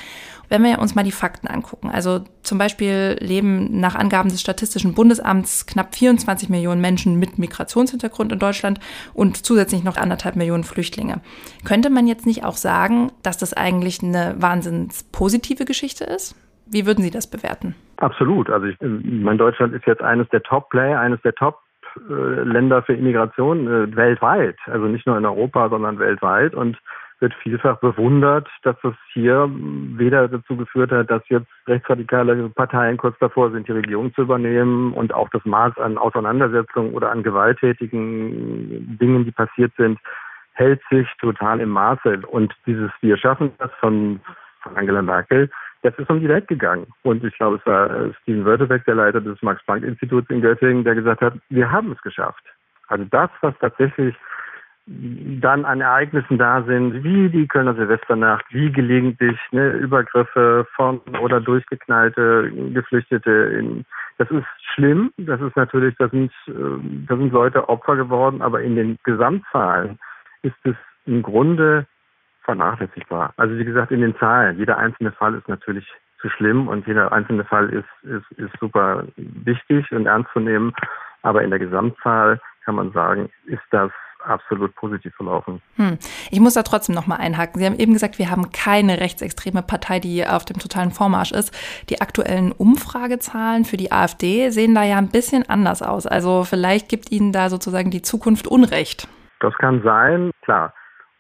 Wenn 0.48 0.63
wir 0.63 0.80
uns 0.80 0.95
mal 0.95 1.04
die 1.04 1.12
Fakten 1.12 1.48
angucken, 1.48 1.89
also 1.92 2.21
zum 2.42 2.57
Beispiel 2.57 3.18
leben 3.19 3.80
nach 3.80 3.94
Angaben 3.94 4.30
des 4.30 4.42
Statistischen 4.42 4.95
Bundesamts 4.95 5.68
knapp 5.68 5.95
24 5.95 6.50
Millionen 6.50 6.81
Menschen 6.81 7.19
mit 7.19 7.38
Migrationshintergrund 7.38 8.31
in 8.31 8.39
Deutschland 8.39 8.80
und 9.13 9.45
zusätzlich 9.45 9.83
noch 9.83 9.98
anderthalb 9.98 10.36
Millionen 10.36 10.63
Flüchtlinge. 10.63 11.21
Könnte 11.66 11.89
man 11.89 12.07
jetzt 12.07 12.25
nicht 12.25 12.45
auch 12.45 12.57
sagen, 12.57 13.12
dass 13.21 13.38
das 13.38 13.54
eigentlich 13.54 14.01
eine 14.01 14.36
wahnsinns 14.39 15.04
positive 15.12 15.58
Geschichte 15.65 16.03
ist? 16.03 16.35
Wie 16.65 16.85
würden 16.85 17.03
Sie 17.03 17.11
das 17.11 17.29
bewerten? 17.29 17.75
Absolut. 17.97 18.50
Also 18.50 18.67
ich, 18.67 18.77
mein 18.81 19.38
Deutschland 19.38 19.73
ist 19.73 19.85
jetzt 19.85 20.01
eines 20.01 20.29
der 20.29 20.44
Top-Player, 20.44 21.00
eines 21.00 21.21
der 21.21 21.33
Top 21.33 21.59
Länder 22.07 22.83
für 22.83 22.94
Immigration 22.94 23.67
äh, 23.67 23.95
weltweit, 23.95 24.57
also 24.67 24.85
nicht 24.85 25.07
nur 25.07 25.17
in 25.17 25.25
Europa, 25.25 25.69
sondern 25.69 26.00
weltweit 26.00 26.53
und 26.53 26.77
wird 27.19 27.33
vielfach 27.44 27.79
bewundert, 27.79 28.47
dass 28.63 28.77
es 28.83 28.94
hier 29.13 29.50
weder 29.51 30.29
dazu 30.29 30.56
geführt 30.56 30.91
hat, 30.91 31.11
dass 31.11 31.21
jetzt 31.27 31.50
rechtsradikale 31.67 32.50
Parteien 32.50 32.95
kurz 32.95 33.17
davor 33.19 33.51
sind, 33.51 33.67
die 33.67 33.73
Regierung 33.73 34.13
zu 34.13 34.21
übernehmen 34.21 34.94
und 34.94 35.13
auch 35.13 35.27
das 35.29 35.44
Maß 35.44 35.77
an 35.79 35.97
Auseinandersetzungen 35.97 36.94
oder 36.94 37.11
an 37.11 37.23
gewalttätigen 37.23 38.97
Dingen, 38.97 39.25
die 39.25 39.31
passiert 39.31 39.73
sind, 39.77 40.00
hält 40.53 40.81
sich 40.89 41.07
total 41.19 41.59
im 41.59 41.69
Maße. 41.69 42.21
Und 42.27 42.53
dieses 42.65 42.91
Wir 43.01 43.17
schaffen 43.17 43.51
das 43.57 43.71
von, 43.81 44.21
von 44.69 44.77
Angela 44.77 45.01
Merkel, 45.01 45.50
das 45.81 45.98
ist 45.98 46.10
um 46.10 46.19
die 46.19 46.30
Welt 46.30 46.48
gegangen. 46.48 46.88
Und 47.04 47.24
ich 47.24 47.36
glaube, 47.38 47.57
es 47.57 47.66
war 47.66 47.89
äh, 47.89 48.13
Steven 48.21 48.45
Wörtebeck, 48.45 48.86
der 48.86 48.95
Leiter 48.95 49.21
des 49.21 49.42
Max-Planck-Instituts 49.42 50.30
in 50.30 50.42
Göttingen, 50.42 50.83
der 50.83 50.95
gesagt 50.95 51.21
hat, 51.21 51.33
wir 51.50 51.71
haben 51.71 51.92
es 51.92 52.01
geschafft. 52.01 52.44
Also 52.88 53.06
das, 53.06 53.30
was 53.42 53.54
tatsächlich 53.60 54.16
dann 54.88 55.66
an 55.66 55.81
Ereignissen 55.81 56.39
da 56.39 56.63
sind, 56.63 57.04
wie 57.04 57.30
die 57.30 57.48
Kölner 57.48 57.75
Silvesternacht, 57.75 58.45
wie 58.50 58.71
gelegentlich 58.71 59.38
ne, 59.51 59.71
Übergriffe 59.74 60.66
von 60.75 61.00
oder 61.21 61.39
durchgeknallte 61.39 62.51
Geflüchtete. 62.73 63.30
In, 63.30 63.85
das 64.18 64.31
ist 64.31 64.47
schlimm. 64.73 65.11
Das 65.18 65.40
ist 65.42 65.56
natürlich, 65.56 65.95
da 65.99 66.09
sind, 66.09 66.31
äh, 66.47 66.52
da 67.07 67.16
sind 67.16 67.31
Leute 67.31 67.69
Opfer 67.69 67.95
geworden, 67.97 68.42
aber 68.42 68.61
in 68.61 68.76
den 68.76 68.97
Gesamtzahlen 69.04 69.99
ist 70.42 70.57
es 70.64 70.76
im 71.06 71.21
Grunde 71.21 71.85
vernachlässigbar. 72.49 73.33
Also 73.37 73.57
wie 73.57 73.65
gesagt, 73.65 73.91
in 73.91 74.01
den 74.01 74.18
Zahlen. 74.18 74.57
Jeder 74.57 74.77
einzelne 74.77 75.11
Fall 75.11 75.35
ist 75.35 75.47
natürlich 75.47 75.87
zu 76.19 76.29
schlimm 76.29 76.68
und 76.68 76.87
jeder 76.87 77.11
einzelne 77.11 77.45
Fall 77.45 77.69
ist, 77.69 77.87
ist, 78.03 78.39
ist 78.39 78.53
super 78.59 79.03
wichtig 79.15 79.91
und 79.91 80.07
ernst 80.07 80.31
zu 80.33 80.39
nehmen. 80.39 80.73
Aber 81.21 81.44
in 81.44 81.51
der 81.51 81.59
Gesamtzahl 81.59 82.41
kann 82.65 82.75
man 82.75 82.91
sagen, 82.91 83.29
ist 83.45 83.61
das 83.71 83.91
absolut 84.25 84.75
positiv 84.75 85.13
verlaufen. 85.15 85.61
Hm. 85.75 85.97
Ich 86.29 86.39
muss 86.39 86.56
da 86.56 86.63
trotzdem 86.63 86.95
noch 86.95 87.07
mal 87.07 87.18
einhaken. 87.18 87.59
Sie 87.59 87.65
haben 87.65 87.77
eben 87.77 87.94
gesagt, 87.94 88.19
wir 88.19 88.29
haben 88.29 88.51
keine 88.51 88.99
rechtsextreme 88.99 89.61
Partei, 89.61 89.99
die 89.99 90.25
auf 90.25 90.44
dem 90.44 90.57
totalen 90.57 90.91
Vormarsch 90.91 91.31
ist. 91.31 91.53
Die 91.89 92.01
aktuellen 92.01 92.51
Umfragezahlen 92.51 93.63
für 93.63 93.77
die 93.77 93.91
AfD 93.91 94.49
sehen 94.49 94.75
da 94.75 94.83
ja 94.83 94.97
ein 94.97 95.09
bisschen 95.09 95.47
anders 95.47 95.81
aus. 95.81 96.06
Also 96.06 96.44
vielleicht 96.44 96.89
gibt 96.89 97.11
Ihnen 97.11 97.31
da 97.31 97.49
sozusagen 97.49 97.91
die 97.91 98.01
Zukunft 98.01 98.47
Unrecht. 98.47 99.07
Das 99.39 99.53
kann 99.53 99.81
sein, 99.83 100.31
klar. 100.41 100.73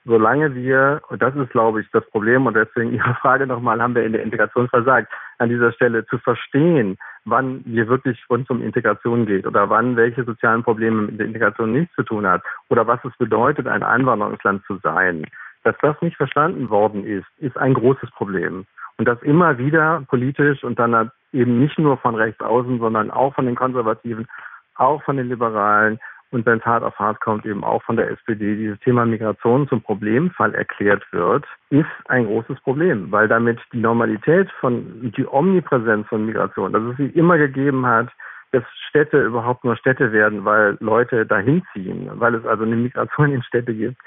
Solange 0.09 0.55
wir, 0.55 1.01
und 1.09 1.21
das 1.21 1.35
ist, 1.35 1.51
glaube 1.51 1.81
ich, 1.81 1.87
das 1.91 2.03
Problem, 2.09 2.47
und 2.47 2.55
deswegen 2.55 2.93
Ihre 2.95 3.13
Frage 3.21 3.45
nochmal, 3.45 3.79
haben 3.79 3.93
wir 3.93 4.03
in 4.03 4.13
der 4.13 4.23
Integration 4.23 4.67
versagt, 4.67 5.07
an 5.37 5.49
dieser 5.49 5.71
Stelle 5.71 6.03
zu 6.07 6.17
verstehen, 6.17 6.97
wann 7.25 7.61
wir 7.65 7.87
wirklich 7.87 8.19
uns 8.27 8.49
um 8.49 8.63
Integration 8.63 9.27
geht 9.27 9.45
oder 9.45 9.69
wann 9.69 9.95
welche 9.95 10.23
sozialen 10.23 10.63
Probleme 10.63 11.03
mit 11.03 11.19
der 11.19 11.27
Integration 11.27 11.73
nichts 11.73 11.93
zu 11.93 12.01
tun 12.01 12.25
hat 12.25 12.41
oder 12.69 12.87
was 12.87 12.99
es 13.05 13.15
bedeutet, 13.17 13.67
ein 13.67 13.83
Einwanderungsland 13.83 14.65
zu 14.65 14.79
sein. 14.81 15.27
Dass 15.63 15.75
das 15.83 16.01
nicht 16.01 16.17
verstanden 16.17 16.71
worden 16.71 17.05
ist, 17.05 17.27
ist 17.37 17.57
ein 17.59 17.75
großes 17.75 18.09
Problem. 18.11 18.65
Und 18.97 19.07
das 19.07 19.21
immer 19.21 19.59
wieder 19.59 20.03
politisch 20.09 20.63
und 20.63 20.79
dann 20.79 21.11
eben 21.33 21.59
nicht 21.59 21.77
nur 21.77 21.97
von 21.97 22.15
rechts 22.15 22.41
außen, 22.41 22.79
sondern 22.79 23.11
auch 23.11 23.35
von 23.35 23.45
den 23.45 23.55
Konservativen, 23.55 24.27
auch 24.73 25.03
von 25.03 25.17
den 25.17 25.29
Liberalen 25.29 25.99
und 26.31 26.45
wenn 26.45 26.59
es 26.59 26.65
hart 26.65 26.83
auf 26.83 26.97
hart 26.99 27.19
kommt, 27.21 27.45
eben 27.45 27.63
auch 27.63 27.81
von 27.83 27.95
der 27.95 28.11
SPD, 28.11 28.55
dieses 28.55 28.79
Thema 28.79 29.05
Migration 29.05 29.67
zum 29.67 29.81
Problemfall 29.81 30.53
erklärt 30.53 31.03
wird, 31.11 31.45
ist 31.69 31.89
ein 32.05 32.25
großes 32.25 32.59
Problem, 32.61 33.11
weil 33.11 33.27
damit 33.27 33.59
die 33.73 33.79
Normalität 33.79 34.49
von, 34.59 35.11
die 35.15 35.25
Omnipräsenz 35.27 36.07
von 36.07 36.25
Migration, 36.25 36.73
dass 36.73 36.83
es 36.83 36.97
sie 36.97 37.17
immer 37.17 37.37
gegeben 37.37 37.85
hat, 37.85 38.09
dass 38.51 38.63
Städte 38.89 39.23
überhaupt 39.23 39.63
nur 39.63 39.75
Städte 39.75 40.11
werden, 40.11 40.45
weil 40.45 40.77
Leute 40.79 41.25
dahin 41.25 41.63
ziehen, 41.73 42.09
weil 42.13 42.35
es 42.35 42.45
also 42.45 42.63
eine 42.63 42.75
Migration 42.75 43.33
in 43.33 43.43
Städte 43.43 43.73
gibt, 43.73 43.97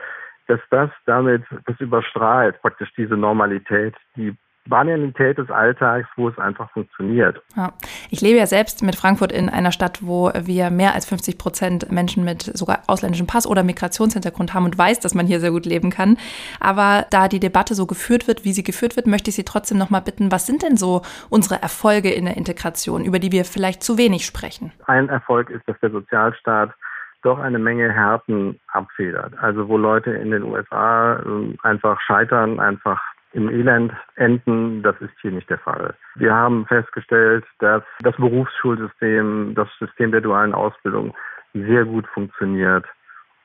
dass 0.48 0.60
das 0.70 0.90
damit, 1.06 1.42
das 1.66 1.78
überstrahlt 1.80 2.60
praktisch 2.60 2.92
diese 2.96 3.16
Normalität, 3.16 3.94
die 4.16 4.34
Banalität 4.68 5.38
des 5.38 5.50
Alltags, 5.50 6.08
wo 6.16 6.28
es 6.28 6.38
einfach 6.38 6.70
funktioniert. 6.70 7.42
Ja. 7.56 7.72
Ich 8.10 8.20
lebe 8.20 8.38
ja 8.38 8.46
selbst 8.46 8.82
mit 8.82 8.94
Frankfurt 8.94 9.32
in 9.32 9.48
einer 9.48 9.72
Stadt, 9.72 10.00
wo 10.02 10.30
wir 10.40 10.70
mehr 10.70 10.94
als 10.94 11.06
50 11.06 11.36
Prozent 11.36 11.90
Menschen 11.90 12.24
mit 12.24 12.42
sogar 12.42 12.82
ausländischem 12.86 13.26
Pass 13.26 13.46
oder 13.46 13.64
Migrationshintergrund 13.64 14.54
haben 14.54 14.64
und 14.64 14.78
weiß, 14.78 15.00
dass 15.00 15.14
man 15.14 15.26
hier 15.26 15.40
sehr 15.40 15.50
gut 15.50 15.66
leben 15.66 15.90
kann. 15.90 16.16
Aber 16.60 17.06
da 17.10 17.28
die 17.28 17.40
Debatte 17.40 17.74
so 17.74 17.86
geführt 17.86 18.28
wird, 18.28 18.44
wie 18.44 18.52
sie 18.52 18.62
geführt 18.62 18.96
wird, 18.96 19.06
möchte 19.06 19.30
ich 19.30 19.36
Sie 19.36 19.44
trotzdem 19.44 19.78
noch 19.78 19.90
mal 19.90 20.00
bitten, 20.00 20.30
was 20.30 20.46
sind 20.46 20.62
denn 20.62 20.76
so 20.76 21.02
unsere 21.30 21.60
Erfolge 21.60 22.12
in 22.12 22.26
der 22.26 22.36
Integration, 22.36 23.04
über 23.04 23.18
die 23.18 23.32
wir 23.32 23.44
vielleicht 23.44 23.82
zu 23.82 23.98
wenig 23.98 24.26
sprechen? 24.26 24.72
Ein 24.86 25.08
Erfolg 25.08 25.50
ist, 25.50 25.66
dass 25.66 25.78
der 25.80 25.90
Sozialstaat 25.90 26.74
doch 27.22 27.38
eine 27.38 27.58
Menge 27.58 27.90
Härten 27.92 28.60
abfedert. 28.68 29.32
Also 29.40 29.68
wo 29.68 29.76
Leute 29.76 30.10
in 30.10 30.30
den 30.30 30.42
USA 30.42 31.20
ähm, 31.24 31.56
einfach 31.62 32.00
scheitern, 32.00 32.60
einfach 32.60 33.00
im 33.32 33.48
Elend 33.48 33.92
enden, 34.16 34.82
das 34.82 34.96
ist 35.00 35.12
hier 35.20 35.30
nicht 35.30 35.48
der 35.48 35.58
Fall. 35.58 35.94
Wir 36.16 36.34
haben 36.34 36.66
festgestellt, 36.66 37.44
dass 37.58 37.82
das 38.00 38.16
Berufsschulsystem, 38.16 39.54
das 39.54 39.68
System 39.78 40.12
der 40.12 40.20
dualen 40.20 40.54
Ausbildung 40.54 41.14
sehr 41.54 41.84
gut 41.84 42.06
funktioniert, 42.08 42.84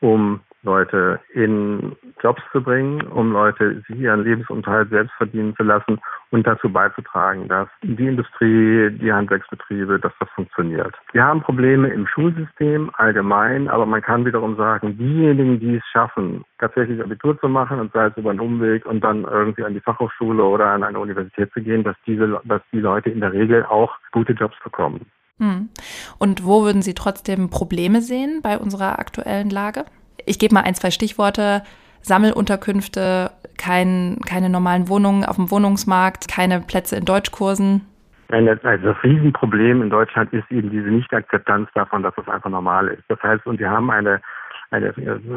um 0.02 0.42
Leute 0.68 1.20
in 1.34 1.96
Jobs 2.22 2.42
zu 2.52 2.62
bringen, 2.62 3.02
um 3.08 3.32
Leute 3.32 3.82
sich 3.88 3.98
ihren 3.98 4.24
Lebensunterhalt 4.24 4.90
selbst 4.90 5.14
verdienen 5.18 5.56
zu 5.56 5.64
lassen 5.64 6.00
und 6.32 6.46
dazu 6.46 6.70
beizutragen, 6.70 7.48
dass 7.48 7.70
die 7.82 8.06
Industrie, 8.06 8.92
die 8.92 9.14
Handwerksbetriebe, 9.14 9.98
dass 10.00 10.12
das 10.20 10.30
funktioniert. 10.36 10.94
Wir 11.14 11.24
haben 11.24 11.42
Probleme 11.42 11.88
im 11.88 12.06
Schulsystem 12.06 12.92
allgemein, 12.96 13.70
aber 13.70 13.86
man 13.86 14.02
kann 14.02 14.26
wiederum 14.26 14.58
sagen, 14.58 14.98
diejenigen, 14.98 15.60
die 15.60 15.78
es 15.78 15.86
schaffen, 15.92 16.44
tatsächlich 16.60 17.02
Abitur 17.02 17.40
zu 17.40 17.48
machen 17.48 17.80
und 17.80 17.94
sei 17.94 18.08
es 18.08 18.18
über 18.18 18.32
einen 18.32 18.42
Umweg 18.42 18.86
und 18.86 19.02
dann 19.02 19.24
irgendwie 19.24 19.64
an 19.64 19.74
die 19.74 19.80
Fachhochschule 19.80 20.44
oder 20.44 20.68
an 20.68 20.84
eine 20.84 21.00
Universität 21.00 21.52
zu 21.54 21.62
gehen, 21.62 21.84
dass 21.86 21.96
diese, 22.06 22.42
dass 22.44 22.62
die 22.74 22.82
Leute 22.82 23.10
in 23.10 23.22
der 23.22 23.32
Regel 23.32 23.66
auch 23.66 23.96
gute 24.12 24.34
Jobs 24.34 24.58
bekommen. 24.64 25.06
Hm. 25.40 25.70
Und 26.18 26.46
wo 26.46 26.64
würden 26.64 26.82
Sie 26.82 26.94
trotzdem 26.94 27.50
Probleme 27.50 28.02
sehen 28.02 28.42
bei 28.42 28.58
unserer 28.58 29.00
aktuellen 29.00 29.50
Lage? 29.50 29.86
Ich 30.28 30.40
gebe 30.40 30.54
mal 30.54 30.62
ein, 30.62 30.76
zwei 30.76 30.92
Stichworte. 30.92 31.64
Sammelunterkünfte, 32.02 33.32
kein, 33.58 34.20
keine 34.26 34.50
normalen 34.50 34.88
Wohnungen 34.88 35.26
auf 35.26 35.36
dem 35.36 35.52
Wohnungsmarkt, 35.52 36.28
keine 36.28 36.62
Plätze 36.62 36.96
in 36.96 37.06
Deutschkursen. 37.06 37.82
Also 38.30 38.56
das 38.64 39.04
Riesenproblem 39.04 39.82
in 39.82 39.90
Deutschland 39.90 40.32
ist 40.34 40.50
eben 40.52 40.70
diese 40.70 40.88
Nichtakzeptanz 40.88 41.70
davon, 41.74 42.04
dass 42.04 42.14
das 42.16 42.28
einfach 42.28 42.50
normal 42.50 42.90
ist. 42.90 43.04
Das 43.08 43.22
heißt, 43.24 43.46
und 43.46 43.60
wir 43.60 43.70
haben 43.70 43.90
eine, 43.90 44.22
eine 44.70 44.94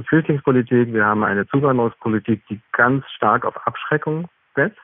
Flüchtlingspolitik, 0.09 0.93
wir 0.93 1.05
haben 1.05 1.23
eine 1.23 1.47
Zuwanderungspolitik, 1.49 2.43
die 2.49 2.61
ganz 2.73 3.05
stark 3.17 3.45
auf 3.45 3.57
Abschreckung 3.67 4.29
setzt. 4.57 4.79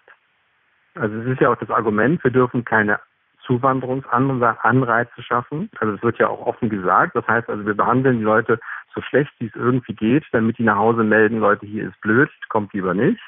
Also 0.94 1.16
es 1.16 1.26
ist 1.26 1.40
ja 1.40 1.50
auch 1.50 1.56
das 1.56 1.70
Argument, 1.70 2.22
wir 2.22 2.30
dürfen 2.30 2.64
keine 2.64 3.00
Zuwanderungsanreize 3.44 5.22
schaffen. 5.22 5.70
Also 5.78 5.94
es 5.94 6.02
wird 6.02 6.18
ja 6.18 6.28
auch 6.28 6.46
offen 6.46 6.68
gesagt. 6.68 7.16
Das 7.16 7.26
heißt 7.26 7.48
also, 7.48 7.64
wir 7.66 7.75
behandeln 7.75 8.18
die 8.18 8.25
Leute 8.25 8.58
so 8.96 9.02
schlecht, 9.02 9.32
wie 9.38 9.46
es 9.46 9.54
irgendwie 9.54 9.94
geht, 9.94 10.24
damit 10.32 10.58
die 10.58 10.64
nach 10.64 10.76
Hause 10.76 11.04
melden, 11.04 11.38
Leute, 11.38 11.66
hier 11.66 11.88
ist 11.88 12.00
blöd, 12.00 12.30
kommt 12.48 12.72
lieber 12.72 12.94
nicht. 12.94 13.20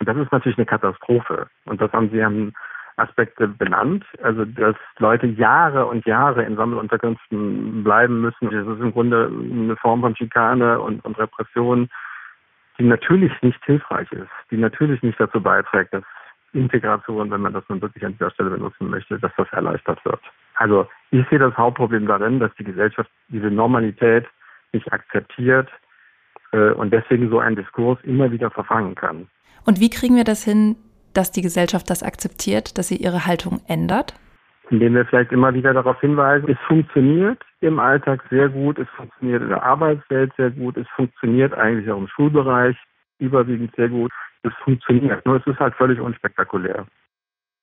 Und 0.00 0.08
das 0.08 0.16
ist 0.16 0.32
natürlich 0.32 0.58
eine 0.58 0.66
Katastrophe. 0.66 1.48
Und 1.66 1.80
das 1.80 1.92
haben 1.92 2.10
Sie 2.10 2.24
haben 2.24 2.52
Aspekte 2.96 3.48
benannt. 3.48 4.04
Also, 4.22 4.44
dass 4.44 4.76
Leute 4.98 5.26
Jahre 5.26 5.86
und 5.86 6.06
Jahre 6.06 6.42
in 6.44 6.56
Sammelunterkünften 6.56 7.84
bleiben 7.84 8.20
müssen. 8.20 8.50
Das 8.50 8.66
ist 8.66 8.80
im 8.80 8.92
Grunde 8.92 9.30
eine 9.30 9.76
Form 9.76 10.00
von 10.00 10.16
Schikane 10.16 10.80
und, 10.80 11.04
und 11.04 11.18
Repression, 11.18 11.88
die 12.78 12.84
natürlich 12.84 13.32
nicht 13.42 13.62
hilfreich 13.64 14.10
ist, 14.12 14.30
die 14.50 14.56
natürlich 14.56 15.02
nicht 15.02 15.20
dazu 15.20 15.40
beiträgt, 15.40 15.92
dass 15.92 16.04
Integration, 16.52 17.30
wenn 17.30 17.42
man 17.42 17.52
das 17.52 17.64
nun 17.68 17.80
wirklich 17.80 18.04
an 18.04 18.12
dieser 18.12 18.30
Stelle 18.30 18.50
benutzen 18.50 18.90
möchte, 18.90 19.18
dass 19.18 19.32
das 19.36 19.48
erleichtert 19.52 20.04
wird. 20.04 20.20
Also 20.54 20.88
ich 21.10 21.26
sehe 21.28 21.38
das 21.38 21.56
Hauptproblem 21.56 22.06
darin, 22.06 22.40
dass 22.40 22.54
die 22.56 22.64
Gesellschaft 22.64 23.10
diese 23.28 23.50
Normalität 23.50 24.26
nicht 24.72 24.92
akzeptiert 24.92 25.68
äh, 26.52 26.70
und 26.72 26.92
deswegen 26.92 27.30
so 27.30 27.38
ein 27.38 27.56
Diskurs 27.56 27.98
immer 28.02 28.30
wieder 28.30 28.50
verfangen 28.50 28.94
kann. 28.94 29.28
Und 29.66 29.80
wie 29.80 29.90
kriegen 29.90 30.16
wir 30.16 30.24
das 30.24 30.44
hin, 30.44 30.76
dass 31.14 31.32
die 31.32 31.42
Gesellschaft 31.42 31.90
das 31.90 32.02
akzeptiert, 32.02 32.78
dass 32.78 32.88
sie 32.88 32.96
ihre 32.96 33.26
Haltung 33.26 33.60
ändert? 33.68 34.14
Indem 34.70 34.94
wir 34.94 35.04
vielleicht 35.04 35.32
immer 35.32 35.52
wieder 35.52 35.74
darauf 35.74 36.00
hinweisen, 36.00 36.48
es 36.48 36.58
funktioniert 36.68 37.42
im 37.60 37.80
Alltag 37.80 38.22
sehr 38.30 38.48
gut, 38.48 38.78
es 38.78 38.88
funktioniert 38.90 39.42
in 39.42 39.48
der 39.48 39.62
Arbeitswelt 39.62 40.32
sehr 40.36 40.50
gut, 40.50 40.76
es 40.76 40.86
funktioniert 40.94 41.52
eigentlich 41.54 41.90
auch 41.90 41.98
im 41.98 42.08
Schulbereich 42.08 42.76
überwiegend 43.18 43.74
sehr 43.76 43.88
gut. 43.88 44.12
Es 44.42 44.52
funktioniert, 44.64 45.24
nur 45.26 45.36
es 45.36 45.46
ist 45.46 45.58
halt 45.58 45.74
völlig 45.74 46.00
unspektakulär. 46.00 46.86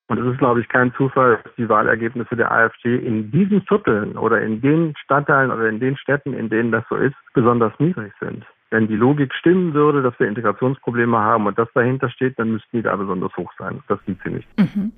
Und 0.09 0.19
es 0.19 0.33
ist, 0.33 0.39
glaube 0.39 0.61
ich, 0.61 0.69
kein 0.69 0.93
Zufall, 0.93 1.39
dass 1.43 1.53
die 1.55 1.67
Wahlergebnisse 1.67 2.35
der 2.35 2.51
AfD 2.51 2.95
in 2.95 3.29
diesen 3.31 3.61
Vierteln 3.63 4.17
oder 4.17 4.41
in 4.41 4.61
den 4.61 4.93
Stadtteilen 5.03 5.51
oder 5.51 5.67
in 5.67 5.79
den 5.79 5.97
Städten, 5.97 6.33
in 6.33 6.49
denen 6.49 6.71
das 6.71 6.85
so 6.89 6.95
ist, 6.95 7.15
besonders 7.33 7.73
niedrig 7.79 8.13
sind. 8.19 8.45
Wenn 8.69 8.87
die 8.87 8.95
Logik 8.95 9.33
stimmen 9.33 9.73
würde, 9.73 10.01
dass 10.01 10.17
wir 10.19 10.27
Integrationsprobleme 10.27 11.17
haben 11.17 11.45
und 11.47 11.57
das 11.57 11.69
dahinter 11.73 12.09
steht, 12.09 12.37
dann 12.39 12.51
müssten 12.51 12.77
die 12.77 12.83
da 12.83 12.95
besonders 12.95 13.35
hoch 13.37 13.51
sein. 13.57 13.81
Das 13.87 13.99
sind 14.05 14.19
sie 14.23 14.29
nicht. 14.29 14.47
Mhm. 14.57 14.91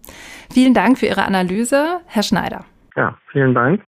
Vielen 0.51 0.73
Dank 0.73 0.97
für 0.97 1.05
Ihre 1.07 1.23
Analyse, 1.23 2.01
Herr 2.05 2.23
Schneider. 2.23 2.65
Ja, 2.95 3.17
vielen 3.31 3.53
Dank. 3.53 3.83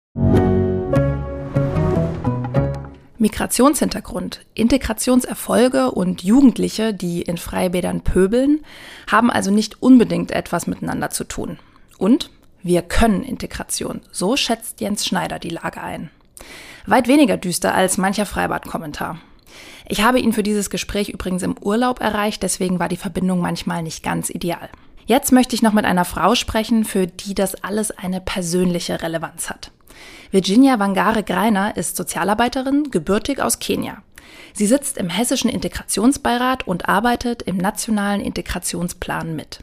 Migrationshintergrund, 3.18 4.40
Integrationserfolge 4.54 5.90
und 5.90 6.22
Jugendliche, 6.22 6.94
die 6.94 7.22
in 7.22 7.36
Freibädern 7.36 8.02
pöbeln, 8.02 8.60
haben 9.10 9.30
also 9.30 9.50
nicht 9.50 9.82
unbedingt 9.82 10.30
etwas 10.30 10.66
miteinander 10.66 11.10
zu 11.10 11.24
tun. 11.24 11.58
Und 11.98 12.30
wir 12.62 12.82
können 12.82 13.22
Integration. 13.22 14.00
So 14.12 14.36
schätzt 14.36 14.80
Jens 14.80 15.06
Schneider 15.06 15.38
die 15.38 15.50
Lage 15.50 15.82
ein. 15.82 16.10
Weit 16.86 17.08
weniger 17.08 17.36
düster 17.36 17.74
als 17.74 17.98
mancher 17.98 18.26
Freibad-Kommentar. 18.26 19.18
Ich 19.86 20.02
habe 20.02 20.20
ihn 20.20 20.32
für 20.32 20.42
dieses 20.42 20.70
Gespräch 20.70 21.08
übrigens 21.08 21.42
im 21.42 21.56
Urlaub 21.58 22.00
erreicht, 22.00 22.42
deswegen 22.42 22.78
war 22.78 22.88
die 22.88 22.96
Verbindung 22.96 23.40
manchmal 23.40 23.82
nicht 23.82 24.02
ganz 24.02 24.30
ideal. 24.30 24.68
Jetzt 25.06 25.32
möchte 25.32 25.54
ich 25.54 25.62
noch 25.62 25.72
mit 25.72 25.86
einer 25.86 26.04
Frau 26.04 26.34
sprechen, 26.34 26.84
für 26.84 27.06
die 27.06 27.34
das 27.34 27.64
alles 27.64 27.90
eine 27.90 28.20
persönliche 28.20 29.00
Relevanz 29.00 29.48
hat. 29.48 29.70
Virginia 30.30 30.78
Wangare 30.78 31.22
Greiner 31.22 31.76
ist 31.76 31.96
Sozialarbeiterin, 31.96 32.90
gebürtig 32.90 33.40
aus 33.40 33.58
Kenia. 33.58 34.02
Sie 34.52 34.66
sitzt 34.66 34.98
im 34.98 35.08
Hessischen 35.08 35.50
Integrationsbeirat 35.50 36.66
und 36.66 36.88
arbeitet 36.88 37.42
im 37.42 37.56
Nationalen 37.56 38.20
Integrationsplan 38.20 39.34
mit. 39.34 39.60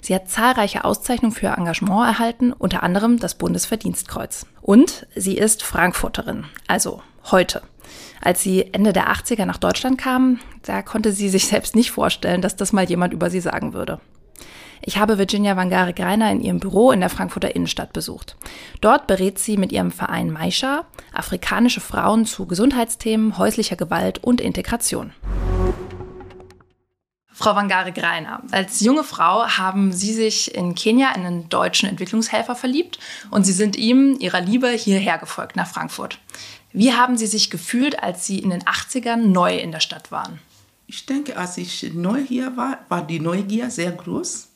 Sie 0.00 0.14
hat 0.14 0.28
zahlreiche 0.28 0.84
Auszeichnungen 0.84 1.34
für 1.34 1.48
Engagement 1.48 2.06
erhalten, 2.06 2.52
unter 2.52 2.82
anderem 2.82 3.18
das 3.18 3.34
Bundesverdienstkreuz. 3.34 4.46
Und 4.62 5.06
sie 5.14 5.36
ist 5.36 5.62
Frankfurterin, 5.62 6.44
also 6.66 7.02
heute. 7.30 7.62
Als 8.20 8.42
sie 8.42 8.72
Ende 8.72 8.92
der 8.92 9.12
80er 9.12 9.44
nach 9.44 9.58
Deutschland 9.58 9.98
kam, 9.98 10.40
da 10.62 10.82
konnte 10.82 11.12
sie 11.12 11.28
sich 11.28 11.46
selbst 11.46 11.76
nicht 11.76 11.90
vorstellen, 11.90 12.42
dass 12.42 12.56
das 12.56 12.72
mal 12.72 12.84
jemand 12.84 13.12
über 13.12 13.30
sie 13.30 13.40
sagen 13.40 13.72
würde. 13.72 14.00
Ich 14.82 14.98
habe 14.98 15.18
Virginia 15.18 15.56
Wangare 15.56 15.92
Greiner 15.92 16.30
in 16.30 16.40
ihrem 16.40 16.60
Büro 16.60 16.90
in 16.92 17.00
der 17.00 17.10
Frankfurter 17.10 17.54
Innenstadt 17.54 17.92
besucht. 17.92 18.36
Dort 18.80 19.06
berät 19.06 19.38
sie 19.38 19.56
mit 19.56 19.72
ihrem 19.72 19.90
Verein 19.90 20.30
Maisha 20.30 20.84
afrikanische 21.12 21.80
Frauen 21.80 22.26
zu 22.26 22.46
Gesundheitsthemen, 22.46 23.38
häuslicher 23.38 23.76
Gewalt 23.76 24.22
und 24.22 24.40
Integration. 24.40 25.12
Frau 27.38 27.54
Wangare 27.54 27.92
Greiner, 27.92 28.42
als 28.50 28.80
junge 28.80 29.04
Frau 29.04 29.46
haben 29.46 29.92
Sie 29.92 30.14
sich 30.14 30.54
in 30.54 30.74
Kenia 30.74 31.14
in 31.14 31.26
einen 31.26 31.48
deutschen 31.50 31.86
Entwicklungshelfer 31.86 32.56
verliebt 32.56 32.98
und 33.30 33.44
Sie 33.44 33.52
sind 33.52 33.76
ihm, 33.76 34.16
Ihrer 34.18 34.40
Liebe, 34.40 34.70
hierher 34.70 35.18
gefolgt 35.18 35.54
nach 35.54 35.68
Frankfurt. 35.68 36.18
Wie 36.72 36.94
haben 36.94 37.18
Sie 37.18 37.26
sich 37.26 37.50
gefühlt, 37.50 38.02
als 38.02 38.26
Sie 38.26 38.38
in 38.38 38.50
den 38.50 38.62
80ern 38.62 39.16
neu 39.16 39.54
in 39.54 39.70
der 39.70 39.80
Stadt 39.80 40.10
waren? 40.10 40.38
Ich 40.86 41.04
denke, 41.04 41.36
als 41.36 41.58
ich 41.58 41.92
neu 41.94 42.24
hier 42.26 42.56
war, 42.56 42.78
war 42.88 43.06
die 43.06 43.20
Neugier 43.20 43.70
sehr 43.70 43.92
groß. 43.92 44.48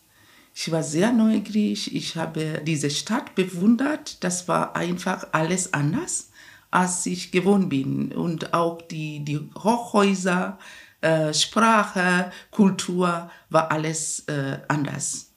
Ich 0.62 0.70
war 0.70 0.82
sehr 0.82 1.10
neugierig, 1.10 1.94
ich 1.94 2.16
habe 2.16 2.60
diese 2.66 2.90
Stadt 2.90 3.34
bewundert. 3.34 4.22
Das 4.22 4.46
war 4.46 4.76
einfach 4.76 5.28
alles 5.32 5.72
anders, 5.72 6.32
als 6.70 7.06
ich 7.06 7.32
gewohnt 7.32 7.70
bin. 7.70 8.12
Und 8.12 8.52
auch 8.52 8.82
die, 8.82 9.20
die 9.20 9.40
Hochhäuser, 9.56 10.58
äh, 11.00 11.32
Sprache, 11.32 12.30
Kultur 12.50 13.30
war 13.48 13.72
alles 13.72 14.24
äh, 14.28 14.58
anders. 14.68 15.30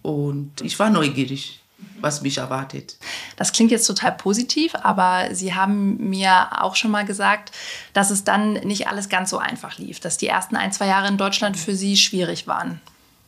Und 0.00 0.62
ich 0.62 0.78
war 0.78 0.88
neugierig 0.88 1.60
was 2.00 2.22
mich 2.22 2.38
erwartet. 2.38 2.96
Das 3.36 3.52
klingt 3.52 3.70
jetzt 3.70 3.86
total 3.86 4.12
positiv, 4.12 4.74
aber 4.74 5.34
Sie 5.34 5.54
haben 5.54 6.08
mir 6.08 6.62
auch 6.62 6.74
schon 6.76 6.90
mal 6.90 7.04
gesagt, 7.04 7.52
dass 7.92 8.10
es 8.10 8.24
dann 8.24 8.54
nicht 8.54 8.88
alles 8.88 9.10
ganz 9.10 9.28
so 9.28 9.38
einfach 9.38 9.76
lief, 9.76 10.00
dass 10.00 10.16
die 10.16 10.26
ersten 10.26 10.56
ein, 10.56 10.72
zwei 10.72 10.86
Jahre 10.86 11.08
in 11.08 11.18
Deutschland 11.18 11.56
für 11.56 11.74
Sie 11.74 11.96
schwierig 11.96 12.46
waren. 12.46 12.80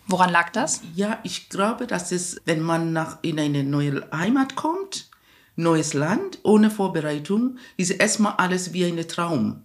Woran 0.08 0.30
lag 0.30 0.50
das? 0.50 0.80
Ja, 0.94 1.20
ich 1.22 1.48
glaube, 1.50 1.86
dass 1.86 2.12
es, 2.12 2.40
wenn 2.46 2.62
man 2.62 2.92
nach, 2.92 3.18
in 3.22 3.38
eine 3.38 3.62
neue 3.62 4.08
Heimat 4.10 4.56
kommt, 4.56 5.10
neues 5.54 5.92
Land, 5.92 6.38
ohne 6.44 6.70
Vorbereitung, 6.70 7.58
ist 7.76 7.90
erstmal 7.90 8.34
alles 8.38 8.72
wie 8.72 8.84
ein 8.86 9.06
Traum. 9.06 9.62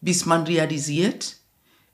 Bis 0.00 0.26
man 0.26 0.44
realisiert, 0.44 1.38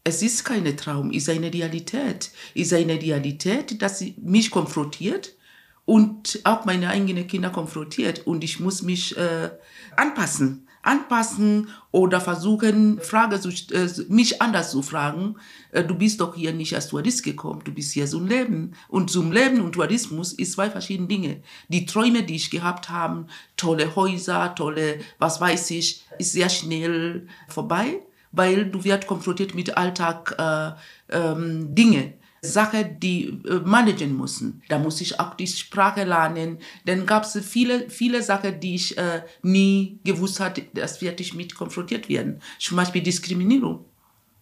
Es 0.05 0.23
ist 0.23 0.45
keine 0.45 0.75
Traum, 0.75 1.11
es 1.11 1.25
ist 1.25 1.29
eine 1.29 1.53
Realität. 1.53 2.31
Es 2.55 2.69
ist 2.69 2.73
eine 2.73 2.95
Realität, 2.95 3.83
dass 3.83 3.99
sie 3.99 4.15
mich 4.23 4.51
konfrontiert 4.51 5.37
und 5.85 6.41
auch 6.45 6.65
meine 6.65 6.89
eigenen 6.89 7.27
Kinder 7.27 7.51
konfrontiert. 7.51 8.27
Und 8.27 8.43
ich 8.43 8.59
muss 8.59 8.83
mich 8.83 9.17
äh, 9.19 9.51
anpassen 9.97 10.68
anpassen 10.89 11.69
oder 11.93 12.21
versuchen, 12.21 12.99
Frage 13.01 13.39
zu, 13.41 13.51
äh, 13.51 13.89
mich 14.09 14.41
anders 14.41 14.71
zu 14.71 14.83
fragen. 14.83 15.37
Äh, 15.71 15.85
du 15.85 15.95
bist 15.95 16.21
doch 16.21 16.35
hier 16.35 16.53
nicht 16.53 16.75
als 16.75 16.89
Tourist 16.89 17.23
gekommen, 17.23 17.61
du 17.63 17.73
bist 17.73 17.93
hier 17.93 18.07
zum 18.07 18.27
Leben. 18.27 18.73
Und 18.89 19.11
zum 19.11 19.31
Leben 19.31 19.61
und 19.61 19.73
Tourismus 19.73 20.33
ist 20.33 20.53
zwei 20.53 20.71
verschiedene 20.71 21.09
Dinge. 21.09 21.43
Die 21.69 21.85
Träume, 21.85 22.23
die 22.23 22.37
ich 22.37 22.51
gehabt 22.51 22.89
habe, 22.89 23.27
tolle 23.57 23.95
Häuser, 23.95 24.55
tolle, 24.55 24.99
was 25.19 25.41
weiß 25.41 25.71
ich, 25.73 26.03
ist 26.19 26.33
sehr 26.33 26.49
schnell 26.49 27.29
vorbei, 27.49 28.01
weil 28.33 28.71
du 28.71 28.83
wirst 28.83 29.07
konfrontiert 29.07 29.55
mit 29.55 29.77
Alltag 29.77 30.35
äh, 30.39 30.71
ähm, 31.15 31.75
Dinge. 31.75 32.15
Sache, 32.41 32.85
die 32.85 33.41
äh, 33.49 33.61
managen 33.65 34.15
mussten. 34.15 34.63
Da 34.69 34.79
muss 34.79 35.01
ich 35.01 35.19
auch 35.19 35.35
die 35.35 35.47
Sprache 35.47 36.05
lernen. 36.05 36.59
Dann 36.85 37.07
gab 37.07 37.25
es 37.25 37.39
viele, 37.45 37.91
viele 37.91 38.23
Sachen, 38.23 38.61
die 38.61 38.77
ich 38.77 38.97
äh, 38.97 39.23
nie 39.43 39.99
gewusst 40.05 40.41
hatte, 40.41 40.63
dass 40.75 41.03
ich 41.03 41.35
mit 41.35 41.55
konfrontiert 41.55 42.09
werden. 42.09 42.41
Zum 42.59 42.77
Beispiel 42.77 43.03
Diskriminierung. 43.03 43.85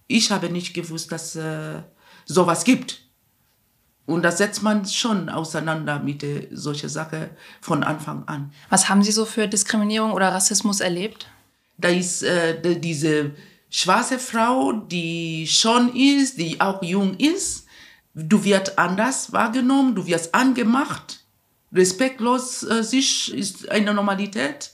Ich 0.09 0.31
habe 0.31 0.51
nicht 0.51 0.75
gewusst, 0.75 1.11
dass 1.11 1.37
äh, 1.37 1.83
sowas 2.25 2.65
gibt. 2.65 3.03
Und 4.05 4.23
da 4.23 4.31
setzt 4.31 4.63
man 4.63 4.87
schon 4.87 5.29
auseinander 5.29 5.99
mit 5.99 6.23
äh, 6.23 6.49
solchen 6.53 6.89
Sachen 6.89 7.31
von 7.61 7.83
Anfang 7.83 8.25
an. 8.29 8.53
Was 8.69 8.89
haben 8.89 9.03
Sie 9.03 9.13
so 9.13 9.25
für 9.25 9.49
Diskriminierung 9.49 10.13
oder 10.13 10.29
Rassismus 10.29 10.81
erlebt? 10.81 11.27
Da 11.79 11.89
ist 11.89 12.23
äh, 12.23 12.79
diese 12.79 13.33
schwarze 13.69 14.19
Frau, 14.19 14.73
die 14.73 15.47
schon 15.49 15.95
ist, 15.95 16.39
die 16.39 16.61
auch 16.61 16.83
jung 16.83 17.17
ist 17.17 17.66
Du 18.19 18.45
wirst 18.45 18.79
anders 18.79 19.31
wahrgenommen, 19.35 19.95
du 19.95 20.07
wirst 20.07 20.35
angemacht. 20.35 21.21
Respektlos 21.71 22.63
äh, 22.63 22.83
sich 22.83 23.35
ist 23.35 23.71
eine 23.71 23.93
Normalität. 23.93 24.71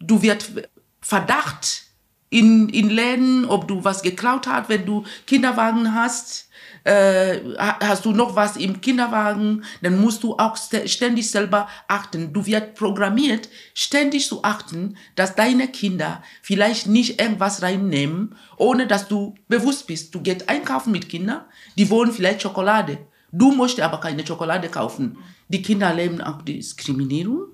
Du 0.00 0.20
wirst 0.20 0.52
Verdacht 1.00 1.84
in, 2.28 2.68
in 2.68 2.90
Läden, 2.90 3.46
ob 3.46 3.68
du 3.68 3.84
was 3.84 4.02
geklaut 4.02 4.46
hast, 4.46 4.68
wenn 4.68 4.84
du 4.84 5.04
Kinderwagen 5.26 5.94
hast 5.94 6.48
äh, 6.84 7.40
hast 7.56 8.04
du 8.04 8.12
noch 8.12 8.36
was 8.36 8.56
im 8.56 8.80
Kinderwagen, 8.80 9.64
dann 9.82 10.00
musst 10.00 10.22
du 10.22 10.36
auch 10.36 10.56
ständig 10.56 11.30
selber 11.30 11.68
achten. 11.88 12.32
Du 12.32 12.46
wirst 12.46 12.74
programmiert, 12.74 13.48
ständig 13.72 14.28
zu 14.28 14.44
achten, 14.44 14.96
dass 15.16 15.34
deine 15.34 15.68
Kinder 15.68 16.22
vielleicht 16.42 16.86
nicht 16.86 17.20
irgendwas 17.20 17.62
reinnehmen, 17.62 18.36
ohne 18.56 18.86
dass 18.86 19.08
du 19.08 19.34
bewusst 19.48 19.86
bist. 19.86 20.14
Du 20.14 20.20
gehst 20.20 20.48
einkaufen 20.48 20.92
mit 20.92 21.08
Kindern, 21.08 21.42
die 21.76 21.88
wollen 21.90 22.12
vielleicht 22.12 22.42
Schokolade. 22.42 22.98
Du 23.32 23.50
musst 23.50 23.80
aber 23.80 23.98
keine 23.98 24.24
Schokolade 24.24 24.68
kaufen. 24.68 25.18
Die 25.48 25.62
Kinder 25.62 25.88
erleben 25.88 26.20
auch 26.20 26.42
Diskriminierung. 26.42 27.48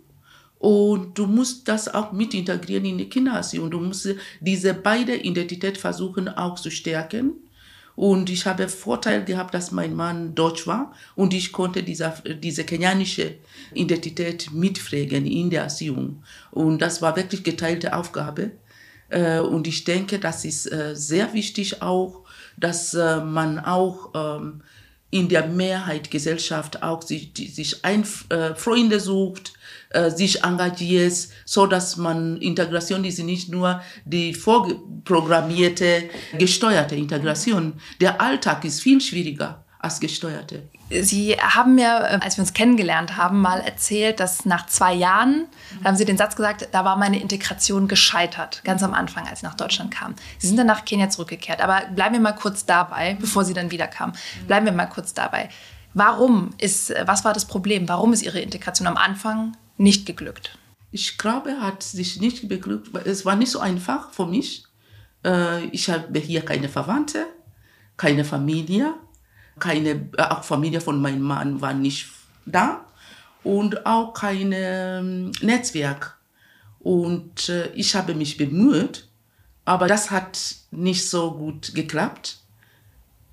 Und 0.58 1.16
du 1.16 1.26
musst 1.26 1.66
das 1.68 1.88
auch 1.88 2.12
mit 2.12 2.34
integrieren 2.34 2.84
in 2.84 2.98
die 2.98 3.08
Kindererziehung. 3.08 3.70
Du 3.70 3.80
musst 3.80 4.08
diese 4.40 4.74
beide 4.74 5.16
Identität 5.16 5.78
versuchen 5.78 6.28
auch 6.28 6.56
zu 6.56 6.70
stärken. 6.70 7.32
Und 8.00 8.30
ich 8.30 8.46
habe 8.46 8.66
Vorteil 8.70 9.26
gehabt, 9.26 9.52
dass 9.52 9.72
mein 9.72 9.94
Mann 9.94 10.34
Deutsch 10.34 10.66
war 10.66 10.94
und 11.16 11.34
ich 11.34 11.52
konnte 11.52 11.82
diese, 11.82 12.14
diese 12.42 12.64
kenianische 12.64 13.34
Identität 13.74 14.50
mitpflegen 14.52 15.26
in 15.26 15.50
der 15.50 15.64
Erziehung. 15.64 16.22
Und 16.50 16.80
das 16.80 17.02
war 17.02 17.14
wirklich 17.14 17.44
geteilte 17.44 17.94
Aufgabe. 17.94 18.52
Äh, 19.10 19.40
und 19.40 19.66
ich 19.66 19.84
denke, 19.84 20.18
das 20.18 20.46
ist 20.46 20.72
äh, 20.72 20.96
sehr 20.96 21.34
wichtig 21.34 21.82
auch, 21.82 22.24
dass 22.56 22.94
äh, 22.94 23.20
man 23.20 23.58
auch 23.58 24.12
ähm, 24.14 24.62
in 25.10 25.28
der 25.28 25.46
Mehrheit 25.46 26.10
Gesellschaft 26.10 26.82
auch 26.82 27.02
sich, 27.02 27.32
sich 27.36 27.84
ein, 27.84 28.04
Freunde 28.04 29.00
sucht, 29.00 29.52
äh, 29.90 30.10
sich 30.10 30.44
engagiert, 30.44 31.28
so 31.44 31.66
dass 31.66 31.96
man 31.96 32.36
Integration 32.36 33.04
ist 33.04 33.18
nicht 33.18 33.48
nur 33.48 33.82
die 34.04 34.34
vorprogrammierte, 34.34 36.04
gesteuerte 36.38 36.94
Integration. 36.94 37.74
Der 38.00 38.20
Alltag 38.20 38.64
ist 38.64 38.80
viel 38.80 39.00
schwieriger 39.00 39.64
als 39.80 39.98
gesteuerte. 39.98 40.62
Sie 40.90 41.36
haben 41.36 41.76
mir, 41.76 41.88
äh, 41.88 42.18
als 42.20 42.36
wir 42.36 42.42
uns 42.42 42.52
kennengelernt 42.52 43.16
haben, 43.16 43.40
mal 43.40 43.60
erzählt, 43.60 44.18
dass 44.18 44.44
nach 44.44 44.66
zwei 44.66 44.92
Jahren, 44.92 45.46
da 45.82 45.88
haben 45.88 45.96
Sie 45.96 46.04
den 46.04 46.18
Satz 46.18 46.34
gesagt, 46.34 46.68
da 46.72 46.84
war 46.84 46.96
meine 46.96 47.20
Integration 47.20 47.86
gescheitert, 47.86 48.62
ganz 48.64 48.82
am 48.82 48.92
Anfang, 48.92 49.26
als 49.28 49.38
ich 49.38 49.42
nach 49.44 49.54
Deutschland 49.54 49.92
kam. 49.92 50.16
Sie 50.38 50.48
sind 50.48 50.56
dann 50.56 50.66
nach 50.66 50.84
Kenia 50.84 51.08
zurückgekehrt, 51.08 51.60
aber 51.60 51.82
bleiben 51.94 52.14
wir 52.14 52.20
mal 52.20 52.32
kurz 52.32 52.66
dabei, 52.66 53.16
bevor 53.20 53.44
Sie 53.44 53.54
dann 53.54 53.70
wiederkamen. 53.70 54.16
Bleiben 54.48 54.66
wir 54.66 54.72
mal 54.72 54.86
kurz 54.86 55.14
dabei. 55.14 55.48
Warum 55.94 56.50
ist, 56.58 56.92
was 57.04 57.24
war 57.24 57.32
das 57.32 57.44
Problem? 57.44 57.88
Warum 57.88 58.12
ist 58.12 58.22
Ihre 58.22 58.40
Integration 58.40 58.88
am 58.88 58.96
Anfang 58.96 59.56
nicht 59.76 60.06
geglückt? 60.06 60.58
Ich 60.90 61.18
glaube, 61.18 61.60
hat 61.60 61.84
sich 61.84 62.20
nicht 62.20 62.48
geglückt. 62.48 62.90
Es 63.04 63.24
war 63.24 63.36
nicht 63.36 63.50
so 63.50 63.60
einfach 63.60 64.10
für 64.10 64.26
mich. 64.26 64.64
Äh, 65.24 65.66
ich 65.66 65.88
habe 65.88 66.18
hier 66.18 66.44
keine 66.44 66.68
Verwandte, 66.68 67.26
keine 67.96 68.24
Familie, 68.24 68.94
keine 69.60 70.08
äh, 70.16 70.22
auch 70.22 70.44
Familie 70.44 70.80
von 70.80 71.00
meinem 71.00 71.22
Mann 71.22 71.60
war 71.60 71.74
nicht 71.74 72.08
da 72.46 72.84
und 73.42 73.86
auch 73.86 74.12
kein 74.12 74.52
ähm, 74.54 75.32
Netzwerk. 75.40 76.16
Und 76.80 77.48
äh, 77.48 77.70
ich 77.74 77.94
habe 77.94 78.14
mich 78.14 78.36
bemüht, 78.36 79.06
aber 79.64 79.86
das 79.86 80.10
hat 80.10 80.56
nicht 80.70 81.08
so 81.08 81.32
gut 81.32 81.74
geklappt. 81.74 82.38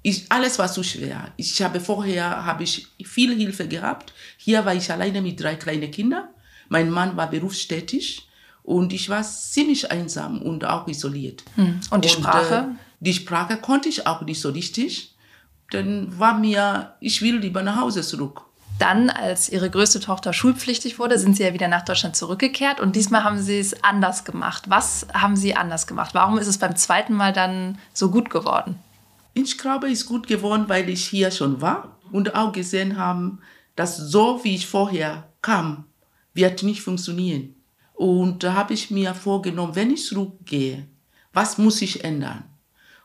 Ich, 0.04 0.32
alles 0.32 0.60
war 0.60 0.72
zu 0.72 0.84
schwer. 0.84 1.32
Ich 1.38 1.62
habe 1.62 1.80
vorher 1.80 2.46
habe 2.46 2.64
ich 2.64 2.88
viel 3.04 3.36
Hilfe 3.36 3.68
gehabt. 3.68 4.14
Hier 4.38 4.66
war 4.66 4.76
ich 4.76 4.92
alleine 4.92 5.22
mit 5.22 5.42
drei 5.42 5.56
kleinen 5.56 5.92
Kindern. 5.92 6.26
Mein 6.70 6.92
Mann 6.92 7.18
war 7.18 7.30
berufstätig 7.30 8.28
und 8.64 8.94
ich 8.94 9.10
war 9.10 9.24
ziemlich 9.24 9.90
einsam 9.92 10.42
und 10.42 10.66
auch 10.66 10.88
isoliert. 10.88 11.44
Hm. 11.56 11.80
Und 11.90 12.06
die 12.06 12.10
und, 12.10 12.16
Sprache? 12.16 12.56
Äh, 12.56 12.76
die 13.00 13.14
Sprache 13.14 13.58
konnte 13.58 13.90
ich 13.90 14.06
auch 14.08 14.22
nicht 14.22 14.42
so 14.42 14.50
richtig. 14.50 15.16
Dann 15.72 16.18
war 16.20 16.38
mir, 16.38 16.94
ich 17.00 17.22
will 17.22 17.38
lieber 17.38 17.62
nach 17.62 17.80
Hause 17.80 18.02
zurück. 18.02 18.44
Dann, 18.80 19.10
als 19.10 19.50
ihre 19.50 19.70
größte 19.70 20.00
Tochter 20.00 20.34
schulpflichtig 20.34 21.00
wurde, 21.00 21.18
sind 21.18 21.36
sie 21.36 21.44
ja 21.44 21.54
wieder 21.54 21.68
nach 21.68 21.84
Deutschland 21.84 22.16
zurückgekehrt 22.16 22.80
und 22.80 22.96
diesmal 22.96 23.24
haben 23.24 23.42
sie 23.42 23.58
es 23.58 23.84
anders 23.84 24.24
gemacht. 24.24 24.66
Was 24.68 25.08
haben 25.14 25.36
sie 25.36 25.56
anders 25.56 25.88
gemacht? 25.88 26.14
Warum 26.14 26.38
ist 26.38 26.48
es 26.48 26.60
beim 26.60 26.76
zweiten 26.76 27.14
Mal 27.14 27.34
dann 27.34 27.80
so 27.94 28.12
gut 28.12 28.30
geworden? 28.30 28.78
Ich 29.34 29.58
glaube, 29.58 29.88
es 29.88 30.02
ist 30.02 30.06
gut 30.06 30.28
geworden, 30.28 30.66
weil 30.68 30.90
ich 30.90 31.06
hier 31.06 31.32
schon 31.32 31.60
war 31.60 31.98
und 32.12 32.36
auch 32.36 32.52
gesehen 32.52 32.98
habe, 32.98 33.40
dass 33.76 33.98
so 33.98 34.44
wie 34.44 34.56
ich 34.56 34.68
vorher 34.68 35.28
kam, 35.42 35.86
wird 36.34 36.62
nicht 36.64 36.82
funktionieren. 36.82 37.56
Und 37.94 38.44
da 38.44 38.54
habe 38.54 38.74
ich 38.74 38.92
mir 38.92 39.16
vorgenommen, 39.16 39.76
wenn 39.76 39.92
ich 39.92 40.06
zurückgehe, 40.06 40.88
was 41.34 41.58
muss 41.58 41.82
ich 41.82 42.04
ändern? 42.04 42.44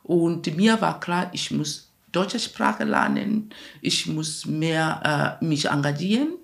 Und 0.03 0.55
mir 0.57 0.81
war 0.81 1.01
klar, 1.01 1.31
ich 1.33 1.51
muss 1.51 1.92
deutsche 2.13 2.39
Sprache 2.39 2.85
lernen, 2.85 3.51
ich 3.81 4.07
muss 4.07 4.47
mehr 4.47 5.39
äh, 5.41 5.45
mich 5.45 5.67
engagieren, 5.67 6.35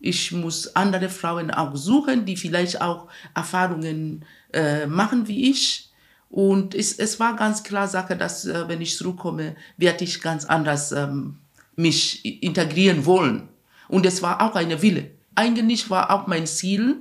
ich 0.00 0.32
muss 0.32 0.74
andere 0.74 1.08
Frauen 1.08 1.50
auch 1.52 1.76
suchen, 1.76 2.24
die 2.26 2.36
vielleicht 2.36 2.82
auch 2.82 3.08
Erfahrungen 3.34 4.24
äh, 4.52 4.86
machen 4.86 5.28
wie 5.28 5.50
ich. 5.50 5.90
Und 6.28 6.74
es, 6.74 6.98
es 6.98 7.20
war 7.20 7.36
ganz 7.36 7.62
klar 7.62 7.86
Sache, 7.86 8.16
dass 8.16 8.44
äh, 8.44 8.66
wenn 8.66 8.80
ich 8.80 8.96
zurückkomme, 8.96 9.54
werde 9.76 10.02
ich 10.04 10.20
ganz 10.20 10.44
anders 10.44 10.90
ähm, 10.92 11.36
mich 11.76 12.42
integrieren 12.42 13.06
wollen. 13.06 13.48
Und 13.88 14.06
es 14.06 14.22
war 14.22 14.40
auch 14.42 14.56
eine 14.56 14.82
Wille. 14.82 15.10
Eigentlich 15.34 15.88
war 15.88 16.10
auch 16.10 16.26
mein 16.26 16.46
Ziel, 16.46 16.96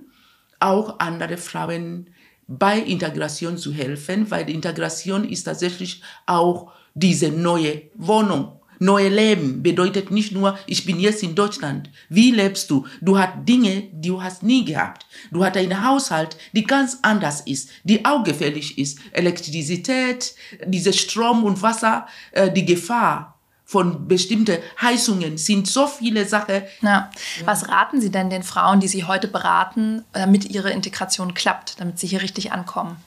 auch 0.59 0.99
andere 0.99 1.37
Frauen 1.37 2.07
bei 2.47 2.77
Integration 2.77 3.57
zu 3.57 3.73
helfen, 3.73 4.29
weil 4.29 4.49
Integration 4.49 5.23
ist 5.27 5.43
tatsächlich 5.43 6.01
auch 6.25 6.71
diese 6.93 7.29
neue 7.29 7.83
Wohnung. 7.95 8.59
Neue 8.79 9.09
Leben 9.09 9.61
bedeutet 9.61 10.09
nicht 10.09 10.31
nur, 10.31 10.57
ich 10.65 10.85
bin 10.87 10.99
jetzt 10.99 11.21
in 11.21 11.35
Deutschland. 11.35 11.91
Wie 12.09 12.31
lebst 12.31 12.71
du? 12.71 12.87
Du 12.99 13.15
hast 13.19 13.33
Dinge, 13.47 13.83
die 13.91 14.07
du 14.07 14.23
hast 14.23 14.41
nie 14.41 14.65
gehabt. 14.65 15.05
Du 15.29 15.45
hast 15.45 15.55
einen 15.55 15.87
Haushalt, 15.87 16.35
die 16.53 16.63
ganz 16.63 16.97
anders 17.03 17.41
ist, 17.41 17.69
die 17.83 18.03
auch 18.03 18.23
gefährlich 18.23 18.79
ist. 18.79 18.97
Elektrizität, 19.11 20.33
diese 20.65 20.93
Strom 20.93 21.43
und 21.43 21.61
Wasser, 21.61 22.07
äh, 22.31 22.51
die 22.51 22.65
Gefahr 22.65 23.39
von 23.65 24.07
bestimmten 24.07 24.57
Heizungen 24.81 25.37
sind 25.37 25.67
so 25.67 25.85
viele 25.85 26.25
Sachen. 26.25 26.63
Ja. 26.81 27.11
Was 27.45 27.69
raten 27.69 28.01
Sie 28.01 28.09
denn 28.09 28.31
den 28.31 28.43
Frauen, 28.43 28.79
die 28.79 28.87
Sie 28.87 29.03
heute 29.05 29.27
beraten, 29.27 30.03
damit 30.11 30.49
ihre 30.49 30.71
Integration 30.71 31.35
klappt, 31.35 31.79
damit 31.79 31.99
sie 31.99 32.07
hier 32.07 32.23
richtig 32.23 32.51
ankommen? 32.51 32.97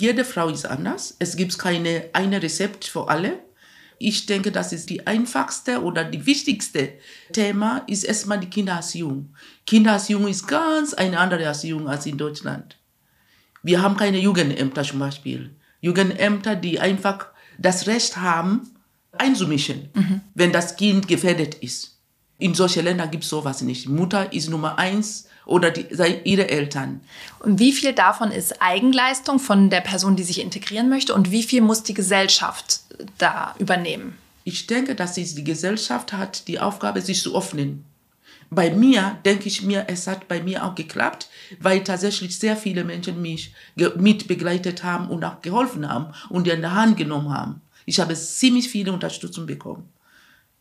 Jede 0.00 0.24
Frau 0.24 0.48
ist 0.48 0.64
anders. 0.64 1.14
Es 1.18 1.36
gibt 1.36 1.58
keine 1.58 2.04
eine 2.14 2.42
Rezept 2.42 2.86
für 2.86 3.08
alle. 3.08 3.38
Ich 3.98 4.24
denke, 4.24 4.50
das 4.50 4.72
ist 4.72 4.88
die 4.88 5.06
einfachste 5.06 5.82
oder 5.82 6.04
die 6.04 6.24
wichtigste 6.24 6.94
Thema 7.34 7.82
ist 7.86 8.04
erstmal 8.04 8.40
die 8.40 8.48
Kindererziehung. 8.48 9.34
Kindererziehung 9.66 10.26
ist 10.26 10.48
ganz 10.48 10.94
eine 10.94 11.18
andere 11.18 11.42
Erziehung 11.42 11.86
als 11.86 12.06
in 12.06 12.16
Deutschland. 12.16 12.78
Wir 13.62 13.82
haben 13.82 13.98
keine 13.98 14.18
Jugendämter 14.18 14.84
zum 14.84 15.00
Beispiel. 15.00 15.54
Jugendämter, 15.82 16.56
die 16.56 16.80
einfach 16.80 17.26
das 17.58 17.86
Recht 17.86 18.16
haben, 18.16 18.70
einzumischen, 19.12 19.90
mhm. 19.92 20.22
wenn 20.34 20.50
das 20.50 20.76
Kind 20.76 21.08
gefährdet 21.08 21.56
ist. 21.56 21.98
In 22.38 22.54
solchen 22.54 22.84
Ländern 22.84 23.10
gibt 23.10 23.24
es 23.24 23.28
sowas 23.28 23.60
nicht. 23.60 23.86
Mutter 23.86 24.32
ist 24.32 24.48
Nummer 24.48 24.78
eins 24.78 25.28
oder 25.46 25.70
die, 25.70 25.86
ihre 26.24 26.48
Eltern. 26.48 27.00
Und 27.40 27.58
wie 27.58 27.72
viel 27.72 27.92
davon 27.92 28.30
ist 28.30 28.60
Eigenleistung 28.62 29.38
von 29.38 29.70
der 29.70 29.80
Person, 29.80 30.16
die 30.16 30.22
sich 30.22 30.40
integrieren 30.40 30.88
möchte 30.88 31.14
und 31.14 31.30
wie 31.30 31.42
viel 31.42 31.60
muss 31.60 31.82
die 31.82 31.94
Gesellschaft 31.94 32.80
da 33.18 33.54
übernehmen? 33.58 34.16
Ich 34.44 34.66
denke, 34.66 34.94
dass 34.94 35.14
die 35.14 35.44
Gesellschaft 35.44 36.12
hat 36.12 36.48
die 36.48 36.60
Aufgabe, 36.60 37.00
sich 37.00 37.22
zu 37.22 37.36
öffnen. 37.36 37.84
Bei 38.52 38.70
mir 38.70 39.18
denke 39.24 39.46
ich 39.46 39.62
mir, 39.62 39.84
es 39.86 40.08
hat 40.08 40.26
bei 40.26 40.42
mir 40.42 40.64
auch 40.64 40.74
geklappt, 40.74 41.28
weil 41.60 41.84
tatsächlich 41.84 42.36
sehr 42.36 42.56
viele 42.56 42.82
Menschen 42.82 43.22
mich 43.22 43.54
mit 43.96 44.26
begleitet 44.26 44.82
haben 44.82 45.08
und 45.08 45.24
auch 45.24 45.40
geholfen 45.40 45.88
haben 45.88 46.12
und 46.28 46.48
in 46.48 46.60
der 46.60 46.74
Hand 46.74 46.96
genommen 46.96 47.32
haben. 47.32 47.60
Ich 47.86 48.00
habe 48.00 48.14
ziemlich 48.14 48.68
viele 48.68 48.92
Unterstützung 48.92 49.46
bekommen. 49.46 49.88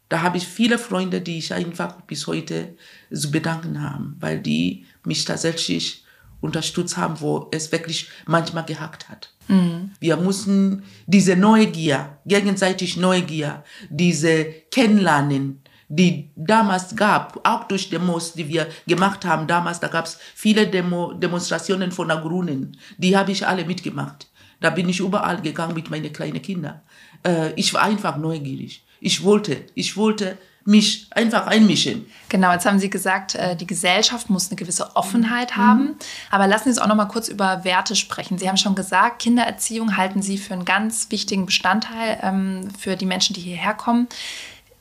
Da 0.10 0.22
habe 0.24 0.38
ich 0.38 0.48
viele 0.48 0.80
Freunde, 0.80 1.22
die 1.22 1.38
ich 1.38 1.54
einfach 1.54 2.02
bis 2.02 2.26
heute 2.28 2.76
zu 3.14 3.32
bedanken 3.32 3.82
haben, 3.82 4.16
weil 4.20 4.40
die 4.40 4.86
mich 5.06 5.24
tatsächlich 5.24 6.04
unterstützt 6.42 6.98
haben, 6.98 7.22
wo 7.22 7.48
es 7.52 7.72
wirklich 7.72 8.10
manchmal 8.26 8.66
gehackt 8.66 9.10
hat. 9.10 9.32
Mhm. 9.48 9.92
Wir 10.00 10.18
mussten 10.18 10.84
diese 11.06 11.36
Neugier, 11.36 12.18
gegenseitig 12.26 12.98
Neugier, 12.98 13.64
diese 13.90 14.46
Kennenlernen, 14.72 15.62
die 15.90 16.30
damals 16.36 16.96
gab, 16.96 17.40
auch 17.48 17.64
durch 17.66 17.90
Demos, 17.90 18.34
die 18.34 18.48
wir 18.48 18.68
gemacht 18.88 19.26
haben. 19.26 19.48
Damals, 19.48 19.80
da 19.80 19.88
gab 19.88 20.06
es 20.06 20.20
viele 20.36 20.68
Demo, 20.68 21.14
Demonstrationen 21.14 21.92
von 21.92 22.08
der 22.08 22.18
Grünen. 22.18 22.78
Die 22.98 23.18
habe 23.18 23.32
ich 23.32 23.46
alle 23.46 23.66
mitgemacht. 23.66 24.28
Da 24.62 24.70
bin 24.70 24.88
ich 24.88 25.00
überall 25.00 25.42
gegangen 25.42 25.74
mit 25.74 25.90
meinen 25.90 26.14
kleinen 26.14 26.42
Kindern. 26.42 26.82
Äh, 27.26 27.54
ich 27.54 27.74
war 27.74 27.82
einfach 27.82 28.18
neugierig. 28.18 28.84
Ich 29.00 29.24
wollte, 29.24 29.66
ich 29.76 29.98
wollte 29.98 30.38
mich 30.66 31.08
einfach 31.12 31.48
einmischen. 31.48 32.06
Genau, 32.28 32.52
jetzt 32.52 32.66
haben 32.66 32.80
Sie 32.80 32.90
gesagt, 32.90 33.34
äh, 33.34 33.56
die 33.56 33.66
Gesellschaft 33.66 34.30
muss 34.30 34.50
eine 34.50 34.56
gewisse 34.56 34.96
Offenheit 34.96 35.52
mhm. 35.52 35.62
haben. 35.62 35.96
Aber 36.30 36.48
lassen 36.48 36.66
Sie 36.66 36.70
uns 36.70 36.80
auch 36.80 36.88
noch 36.88 36.96
mal 36.96 37.06
kurz 37.06 37.28
über 37.28 37.64
Werte 37.64 37.96
sprechen. 37.96 38.38
Sie 38.38 38.48
haben 38.48 38.58
schon 38.58 38.76
gesagt, 38.76 39.22
Kindererziehung 39.22 39.98
halten 39.98 40.22
Sie 40.22 40.38
für 40.38 40.54
einen 40.54 40.66
ganz 40.66 41.08
wichtigen 41.10 41.46
Bestandteil 41.46 42.20
ähm, 42.22 42.70
für 42.78 42.96
die 42.96 43.08
Menschen, 43.08 43.34
die 43.34 43.42
hierher 43.42 43.74
kommen. 43.74 44.08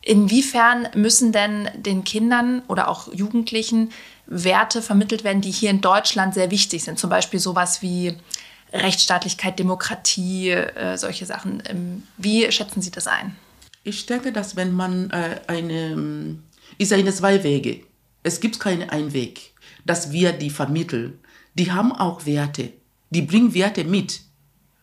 Inwiefern 0.02 0.88
müssen 0.94 1.33
denn 1.33 1.70
den 1.74 2.04
Kindern 2.04 2.62
oder 2.68 2.88
auch 2.88 3.12
Jugendlichen 3.12 3.90
Werte 4.26 4.83
vermittelt 4.83 5.24
werden, 5.24 5.40
die 5.40 5.50
hier 5.50 5.70
in 5.70 5.81
Deutschland 5.81 6.35
sehr 6.35 6.50
wichtig 6.50 6.85
sind? 6.85 6.98
Zum 6.98 7.09
Beispiel 7.09 7.40
sowas 7.40 7.83
wie 7.83 8.14
Rechtsstaatlichkeit, 8.72 9.59
Demokratie, 9.59 10.50
äh, 10.50 10.98
solche 10.98 11.24
Sachen. 11.24 11.62
Ähm, 11.66 12.02
wie 12.18 12.50
schätzen 12.52 12.83
Sie 12.83 12.90
das 12.90 13.07
ein? 13.07 13.37
Ich 13.84 14.06
denke, 14.06 14.32
dass 14.32 14.56
wenn 14.56 14.72
man 14.72 15.10
äh, 15.10 15.40
eine, 15.46 16.38
ist 16.78 16.92
eine 16.92 17.12
zwei 17.12 17.42
Wege. 17.42 17.80
Es 18.22 18.40
gibt 18.40 18.60
keinen 18.60 18.90
Einweg, 18.90 19.52
dass 19.84 20.12
wir 20.12 20.32
die 20.32 20.50
vermitteln. 20.50 21.18
Die 21.54 21.72
haben 21.72 21.92
auch 21.92 22.26
Werte. 22.26 22.72
Die 23.10 23.22
bringen 23.22 23.54
Werte 23.54 23.84
mit. 23.84 24.20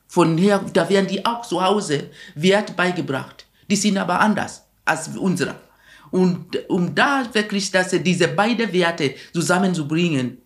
Von 0.07 0.37
her, 0.37 0.63
da 0.73 0.89
werden 0.89 1.07
die 1.07 1.25
auch 1.25 1.45
zu 1.45 1.61
Hause 1.61 2.09
Wert 2.35 2.75
beigebracht. 2.75 3.45
Die 3.69 3.75
sind 3.75 3.97
aber 3.97 4.19
anders 4.19 4.63
als 4.85 5.09
unsere. 5.09 5.55
Und 6.11 6.69
um 6.69 6.95
da 6.95 7.25
wirklich 7.33 7.71
dass 7.71 7.89
diese 7.91 8.29
beiden 8.29 8.71
Werte 8.71 9.15
zusammenzubringen, 9.33 10.37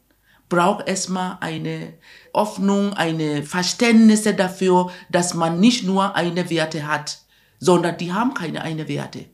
braucht 0.48 0.88
erstmal 0.88 1.38
eine 1.42 1.94
Hoffnung, 2.34 2.94
eine 2.94 3.44
Verständnis 3.44 4.24
dafür, 4.24 4.90
dass 5.10 5.36
man 5.36 5.60
nicht 5.60 5.84
nur 5.84 6.16
eine 6.16 6.50
Werte 6.50 6.88
hat, 6.88 7.20
sondern 7.60 7.98
die 7.98 8.12
haben 8.14 8.34
keine 8.34 8.62
eine 8.62 8.88
Werte. 8.88 9.26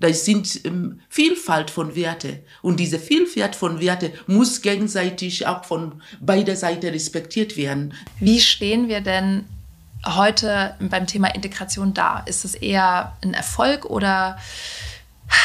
Da 0.00 0.12
sind 0.14 0.64
ähm, 0.64 1.00
Vielfalt 1.10 1.70
von 1.70 1.94
Werte 1.94 2.42
und 2.62 2.80
diese 2.80 2.98
Vielfalt 2.98 3.54
von 3.54 3.80
Werte 3.80 4.12
muss 4.26 4.62
gegenseitig 4.62 5.46
auch 5.46 5.64
von 5.64 6.00
beider 6.20 6.56
Seiten 6.56 6.86
respektiert 6.86 7.56
werden. 7.58 7.92
Wie 8.18 8.40
stehen 8.40 8.88
wir 8.88 9.02
denn 9.02 9.44
heute 10.06 10.74
beim 10.80 11.06
Thema 11.06 11.34
Integration 11.34 11.92
da? 11.92 12.20
Ist 12.20 12.46
es 12.46 12.54
eher 12.54 13.16
ein 13.22 13.34
Erfolg 13.34 13.84
oder 13.84 14.38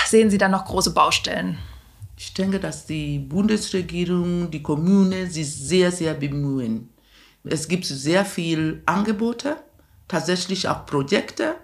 sehen 0.07 0.29
Sie 0.29 0.37
da 0.37 0.47
noch 0.47 0.65
große 0.65 0.93
Baustellen? 0.93 1.57
Ich 2.17 2.33
denke, 2.33 2.61
dass 2.61 2.85
die 2.85 3.19
Bundesregierung, 3.19 4.49
die 4.49 4.63
Kommunen 4.63 5.29
sich 5.29 5.53
sehr, 5.53 5.91
sehr 5.91 6.13
bemühen. 6.13 6.89
Es 7.43 7.67
gibt 7.67 7.85
sehr 7.85 8.23
viele 8.23 8.81
Angebote, 8.85 9.57
tatsächlich 10.07 10.69
auch 10.69 10.85
Projekte 10.85 11.55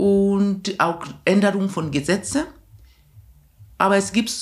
und 0.00 0.80
auch 0.80 1.04
Änderungen 1.26 1.68
von 1.68 1.90
Gesetzen. 1.90 2.44
Aber 3.76 3.98
es 3.98 4.12
gibt 4.12 4.32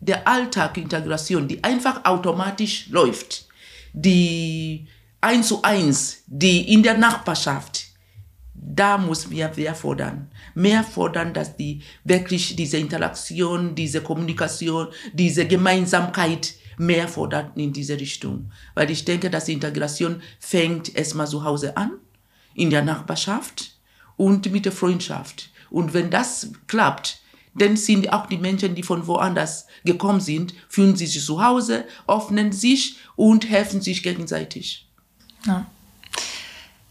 der 0.00 0.26
Alltagintegration, 0.26 1.46
die 1.46 1.62
einfach 1.62 2.06
automatisch 2.06 2.88
läuft, 2.88 3.46
die 3.92 4.88
eins 5.20 5.48
zu 5.48 5.60
eins, 5.62 6.22
die 6.26 6.72
in 6.72 6.82
der 6.82 6.96
Nachbarschaft, 6.96 7.88
da 8.54 8.96
muss 8.96 9.28
wir 9.28 9.52
mehr 9.54 9.74
fordern. 9.74 10.30
Mehr 10.54 10.82
fordern, 10.82 11.34
dass 11.34 11.58
die 11.58 11.82
wirklich 12.04 12.56
diese 12.56 12.78
Interaktion, 12.78 13.74
diese 13.74 14.00
Kommunikation, 14.00 14.88
diese 15.12 15.46
Gemeinsamkeit 15.46 16.54
mehr 16.78 17.06
fordern 17.06 17.50
in 17.56 17.74
diese 17.74 18.00
Richtung. 18.00 18.50
Weil 18.74 18.90
ich 18.90 19.04
denke, 19.04 19.28
dass 19.28 19.44
die 19.44 19.52
Integration 19.52 20.22
fängt 20.38 20.96
erstmal 20.96 21.28
zu 21.28 21.44
Hause 21.44 21.76
an, 21.76 21.92
in 22.54 22.70
der 22.70 22.82
Nachbarschaft 22.82 23.79
und 24.20 24.52
mit 24.52 24.66
der 24.66 24.72
Freundschaft. 24.72 25.48
Und 25.70 25.94
wenn 25.94 26.10
das 26.10 26.52
klappt, 26.66 27.20
dann 27.54 27.76
sind 27.78 28.12
auch 28.12 28.26
die 28.26 28.36
Menschen, 28.36 28.74
die 28.74 28.82
von 28.82 29.06
woanders 29.06 29.66
gekommen 29.82 30.20
sind, 30.20 30.52
fühlen 30.68 30.94
sich 30.94 31.24
zu 31.24 31.42
Hause, 31.42 31.86
öffnen 32.06 32.52
sich 32.52 32.98
und 33.16 33.48
helfen 33.48 33.80
sich 33.80 34.02
gegenseitig. 34.02 34.86
Ja, 35.46 35.64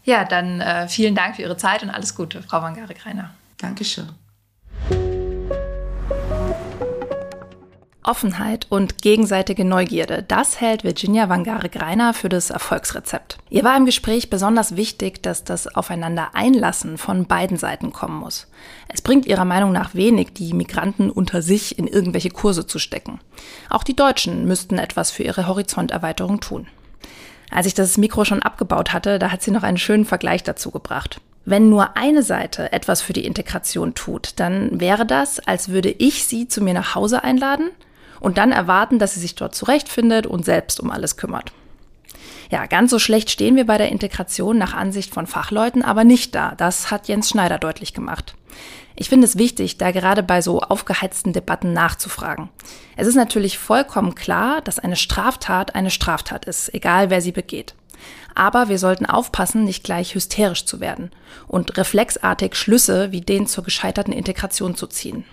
ja 0.04 0.24
dann 0.24 0.60
äh, 0.60 0.88
vielen 0.88 1.14
Dank 1.14 1.36
für 1.36 1.42
Ihre 1.42 1.56
Zeit 1.56 1.84
und 1.84 1.90
alles 1.90 2.16
Gute, 2.16 2.42
Frau 2.42 2.62
Wangare-Greiner. 2.62 3.32
Dankeschön. 3.58 4.08
Offenheit 8.02 8.66
und 8.70 9.02
gegenseitige 9.02 9.64
Neugierde, 9.64 10.24
das 10.26 10.60
hält 10.60 10.84
Virginia 10.84 11.28
Wangare-Greiner 11.28 12.14
für 12.14 12.30
das 12.30 12.48
Erfolgsrezept. 12.48 13.36
Ihr 13.50 13.62
war 13.62 13.76
im 13.76 13.84
Gespräch 13.84 14.30
besonders 14.30 14.76
wichtig, 14.76 15.22
dass 15.22 15.44
das 15.44 15.66
Aufeinander 15.66 16.30
einlassen 16.34 16.96
von 16.96 17.26
beiden 17.26 17.58
Seiten 17.58 17.92
kommen 17.92 18.18
muss. 18.18 18.46
Es 18.88 19.02
bringt 19.02 19.26
ihrer 19.26 19.44
Meinung 19.44 19.72
nach 19.72 19.94
wenig, 19.94 20.32
die 20.32 20.54
Migranten 20.54 21.10
unter 21.10 21.42
sich 21.42 21.78
in 21.78 21.86
irgendwelche 21.86 22.30
Kurse 22.30 22.66
zu 22.66 22.78
stecken. 22.78 23.20
Auch 23.68 23.82
die 23.82 23.96
Deutschen 23.96 24.46
müssten 24.46 24.78
etwas 24.78 25.10
für 25.10 25.22
ihre 25.22 25.46
Horizonterweiterung 25.46 26.40
tun. 26.40 26.68
Als 27.50 27.66
ich 27.66 27.74
das 27.74 27.98
Mikro 27.98 28.24
schon 28.24 28.42
abgebaut 28.42 28.94
hatte, 28.94 29.18
da 29.18 29.30
hat 29.30 29.42
sie 29.42 29.50
noch 29.50 29.62
einen 29.62 29.78
schönen 29.78 30.06
Vergleich 30.06 30.42
dazu 30.42 30.70
gebracht. 30.70 31.20
Wenn 31.44 31.68
nur 31.68 31.96
eine 31.98 32.22
Seite 32.22 32.72
etwas 32.72 33.02
für 33.02 33.12
die 33.12 33.24
Integration 33.26 33.94
tut, 33.94 34.34
dann 34.36 34.80
wäre 34.80 35.04
das, 35.04 35.40
als 35.40 35.68
würde 35.68 35.90
ich 35.90 36.24
sie 36.24 36.48
zu 36.48 36.62
mir 36.62 36.74
nach 36.74 36.94
Hause 36.94 37.24
einladen 37.24 37.70
und 38.20 38.38
dann 38.38 38.52
erwarten, 38.52 38.98
dass 38.98 39.14
sie 39.14 39.20
sich 39.20 39.34
dort 39.34 39.54
zurechtfindet 39.54 40.26
und 40.26 40.44
selbst 40.44 40.78
um 40.80 40.90
alles 40.90 41.16
kümmert. 41.16 41.52
Ja, 42.50 42.66
ganz 42.66 42.90
so 42.90 42.98
schlecht 42.98 43.30
stehen 43.30 43.56
wir 43.56 43.66
bei 43.66 43.78
der 43.78 43.90
Integration 43.90 44.58
nach 44.58 44.74
Ansicht 44.74 45.14
von 45.14 45.26
Fachleuten 45.26 45.82
aber 45.82 46.04
nicht 46.04 46.34
da. 46.34 46.54
Das 46.56 46.90
hat 46.90 47.08
Jens 47.08 47.30
Schneider 47.30 47.58
deutlich 47.58 47.94
gemacht. 47.94 48.34
Ich 48.96 49.08
finde 49.08 49.26
es 49.26 49.38
wichtig, 49.38 49.78
da 49.78 49.92
gerade 49.92 50.22
bei 50.22 50.42
so 50.42 50.60
aufgeheizten 50.60 51.32
Debatten 51.32 51.72
nachzufragen. 51.72 52.50
Es 52.96 53.06
ist 53.06 53.14
natürlich 53.14 53.56
vollkommen 53.56 54.14
klar, 54.14 54.60
dass 54.60 54.78
eine 54.78 54.96
Straftat 54.96 55.74
eine 55.74 55.90
Straftat 55.90 56.44
ist, 56.44 56.74
egal 56.74 57.08
wer 57.08 57.22
sie 57.22 57.32
begeht. 57.32 57.74
Aber 58.34 58.68
wir 58.68 58.78
sollten 58.78 59.06
aufpassen, 59.06 59.64
nicht 59.64 59.84
gleich 59.84 60.14
hysterisch 60.14 60.64
zu 60.64 60.80
werden 60.80 61.10
und 61.46 61.76
reflexartig 61.76 62.56
Schlüsse 62.56 63.12
wie 63.12 63.20
den 63.20 63.46
zur 63.46 63.64
gescheiterten 63.64 64.12
Integration 64.12 64.74
zu 64.74 64.86
ziehen. 64.86 65.24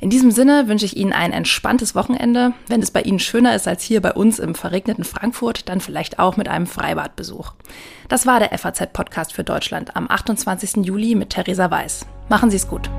In 0.00 0.10
diesem 0.10 0.30
Sinne 0.30 0.68
wünsche 0.68 0.84
ich 0.84 0.96
Ihnen 0.96 1.12
ein 1.12 1.32
entspanntes 1.32 1.94
Wochenende. 1.94 2.52
Wenn 2.68 2.82
es 2.82 2.90
bei 2.90 3.02
Ihnen 3.02 3.18
schöner 3.18 3.54
ist 3.54 3.68
als 3.68 3.82
hier 3.82 4.00
bei 4.00 4.12
uns 4.12 4.38
im 4.38 4.54
verregneten 4.54 5.04
Frankfurt, 5.04 5.68
dann 5.68 5.80
vielleicht 5.80 6.18
auch 6.18 6.36
mit 6.36 6.48
einem 6.48 6.66
Freibadbesuch. 6.66 7.52
Das 8.08 8.26
war 8.26 8.40
der 8.40 8.56
FAZ-Podcast 8.56 9.32
für 9.32 9.44
Deutschland 9.44 9.96
am 9.96 10.10
28. 10.10 10.84
Juli 10.84 11.14
mit 11.14 11.30
Theresa 11.30 11.70
Weiß. 11.70 12.06
Machen 12.28 12.50
Sie 12.50 12.56
es 12.56 12.68
gut. 12.68 12.90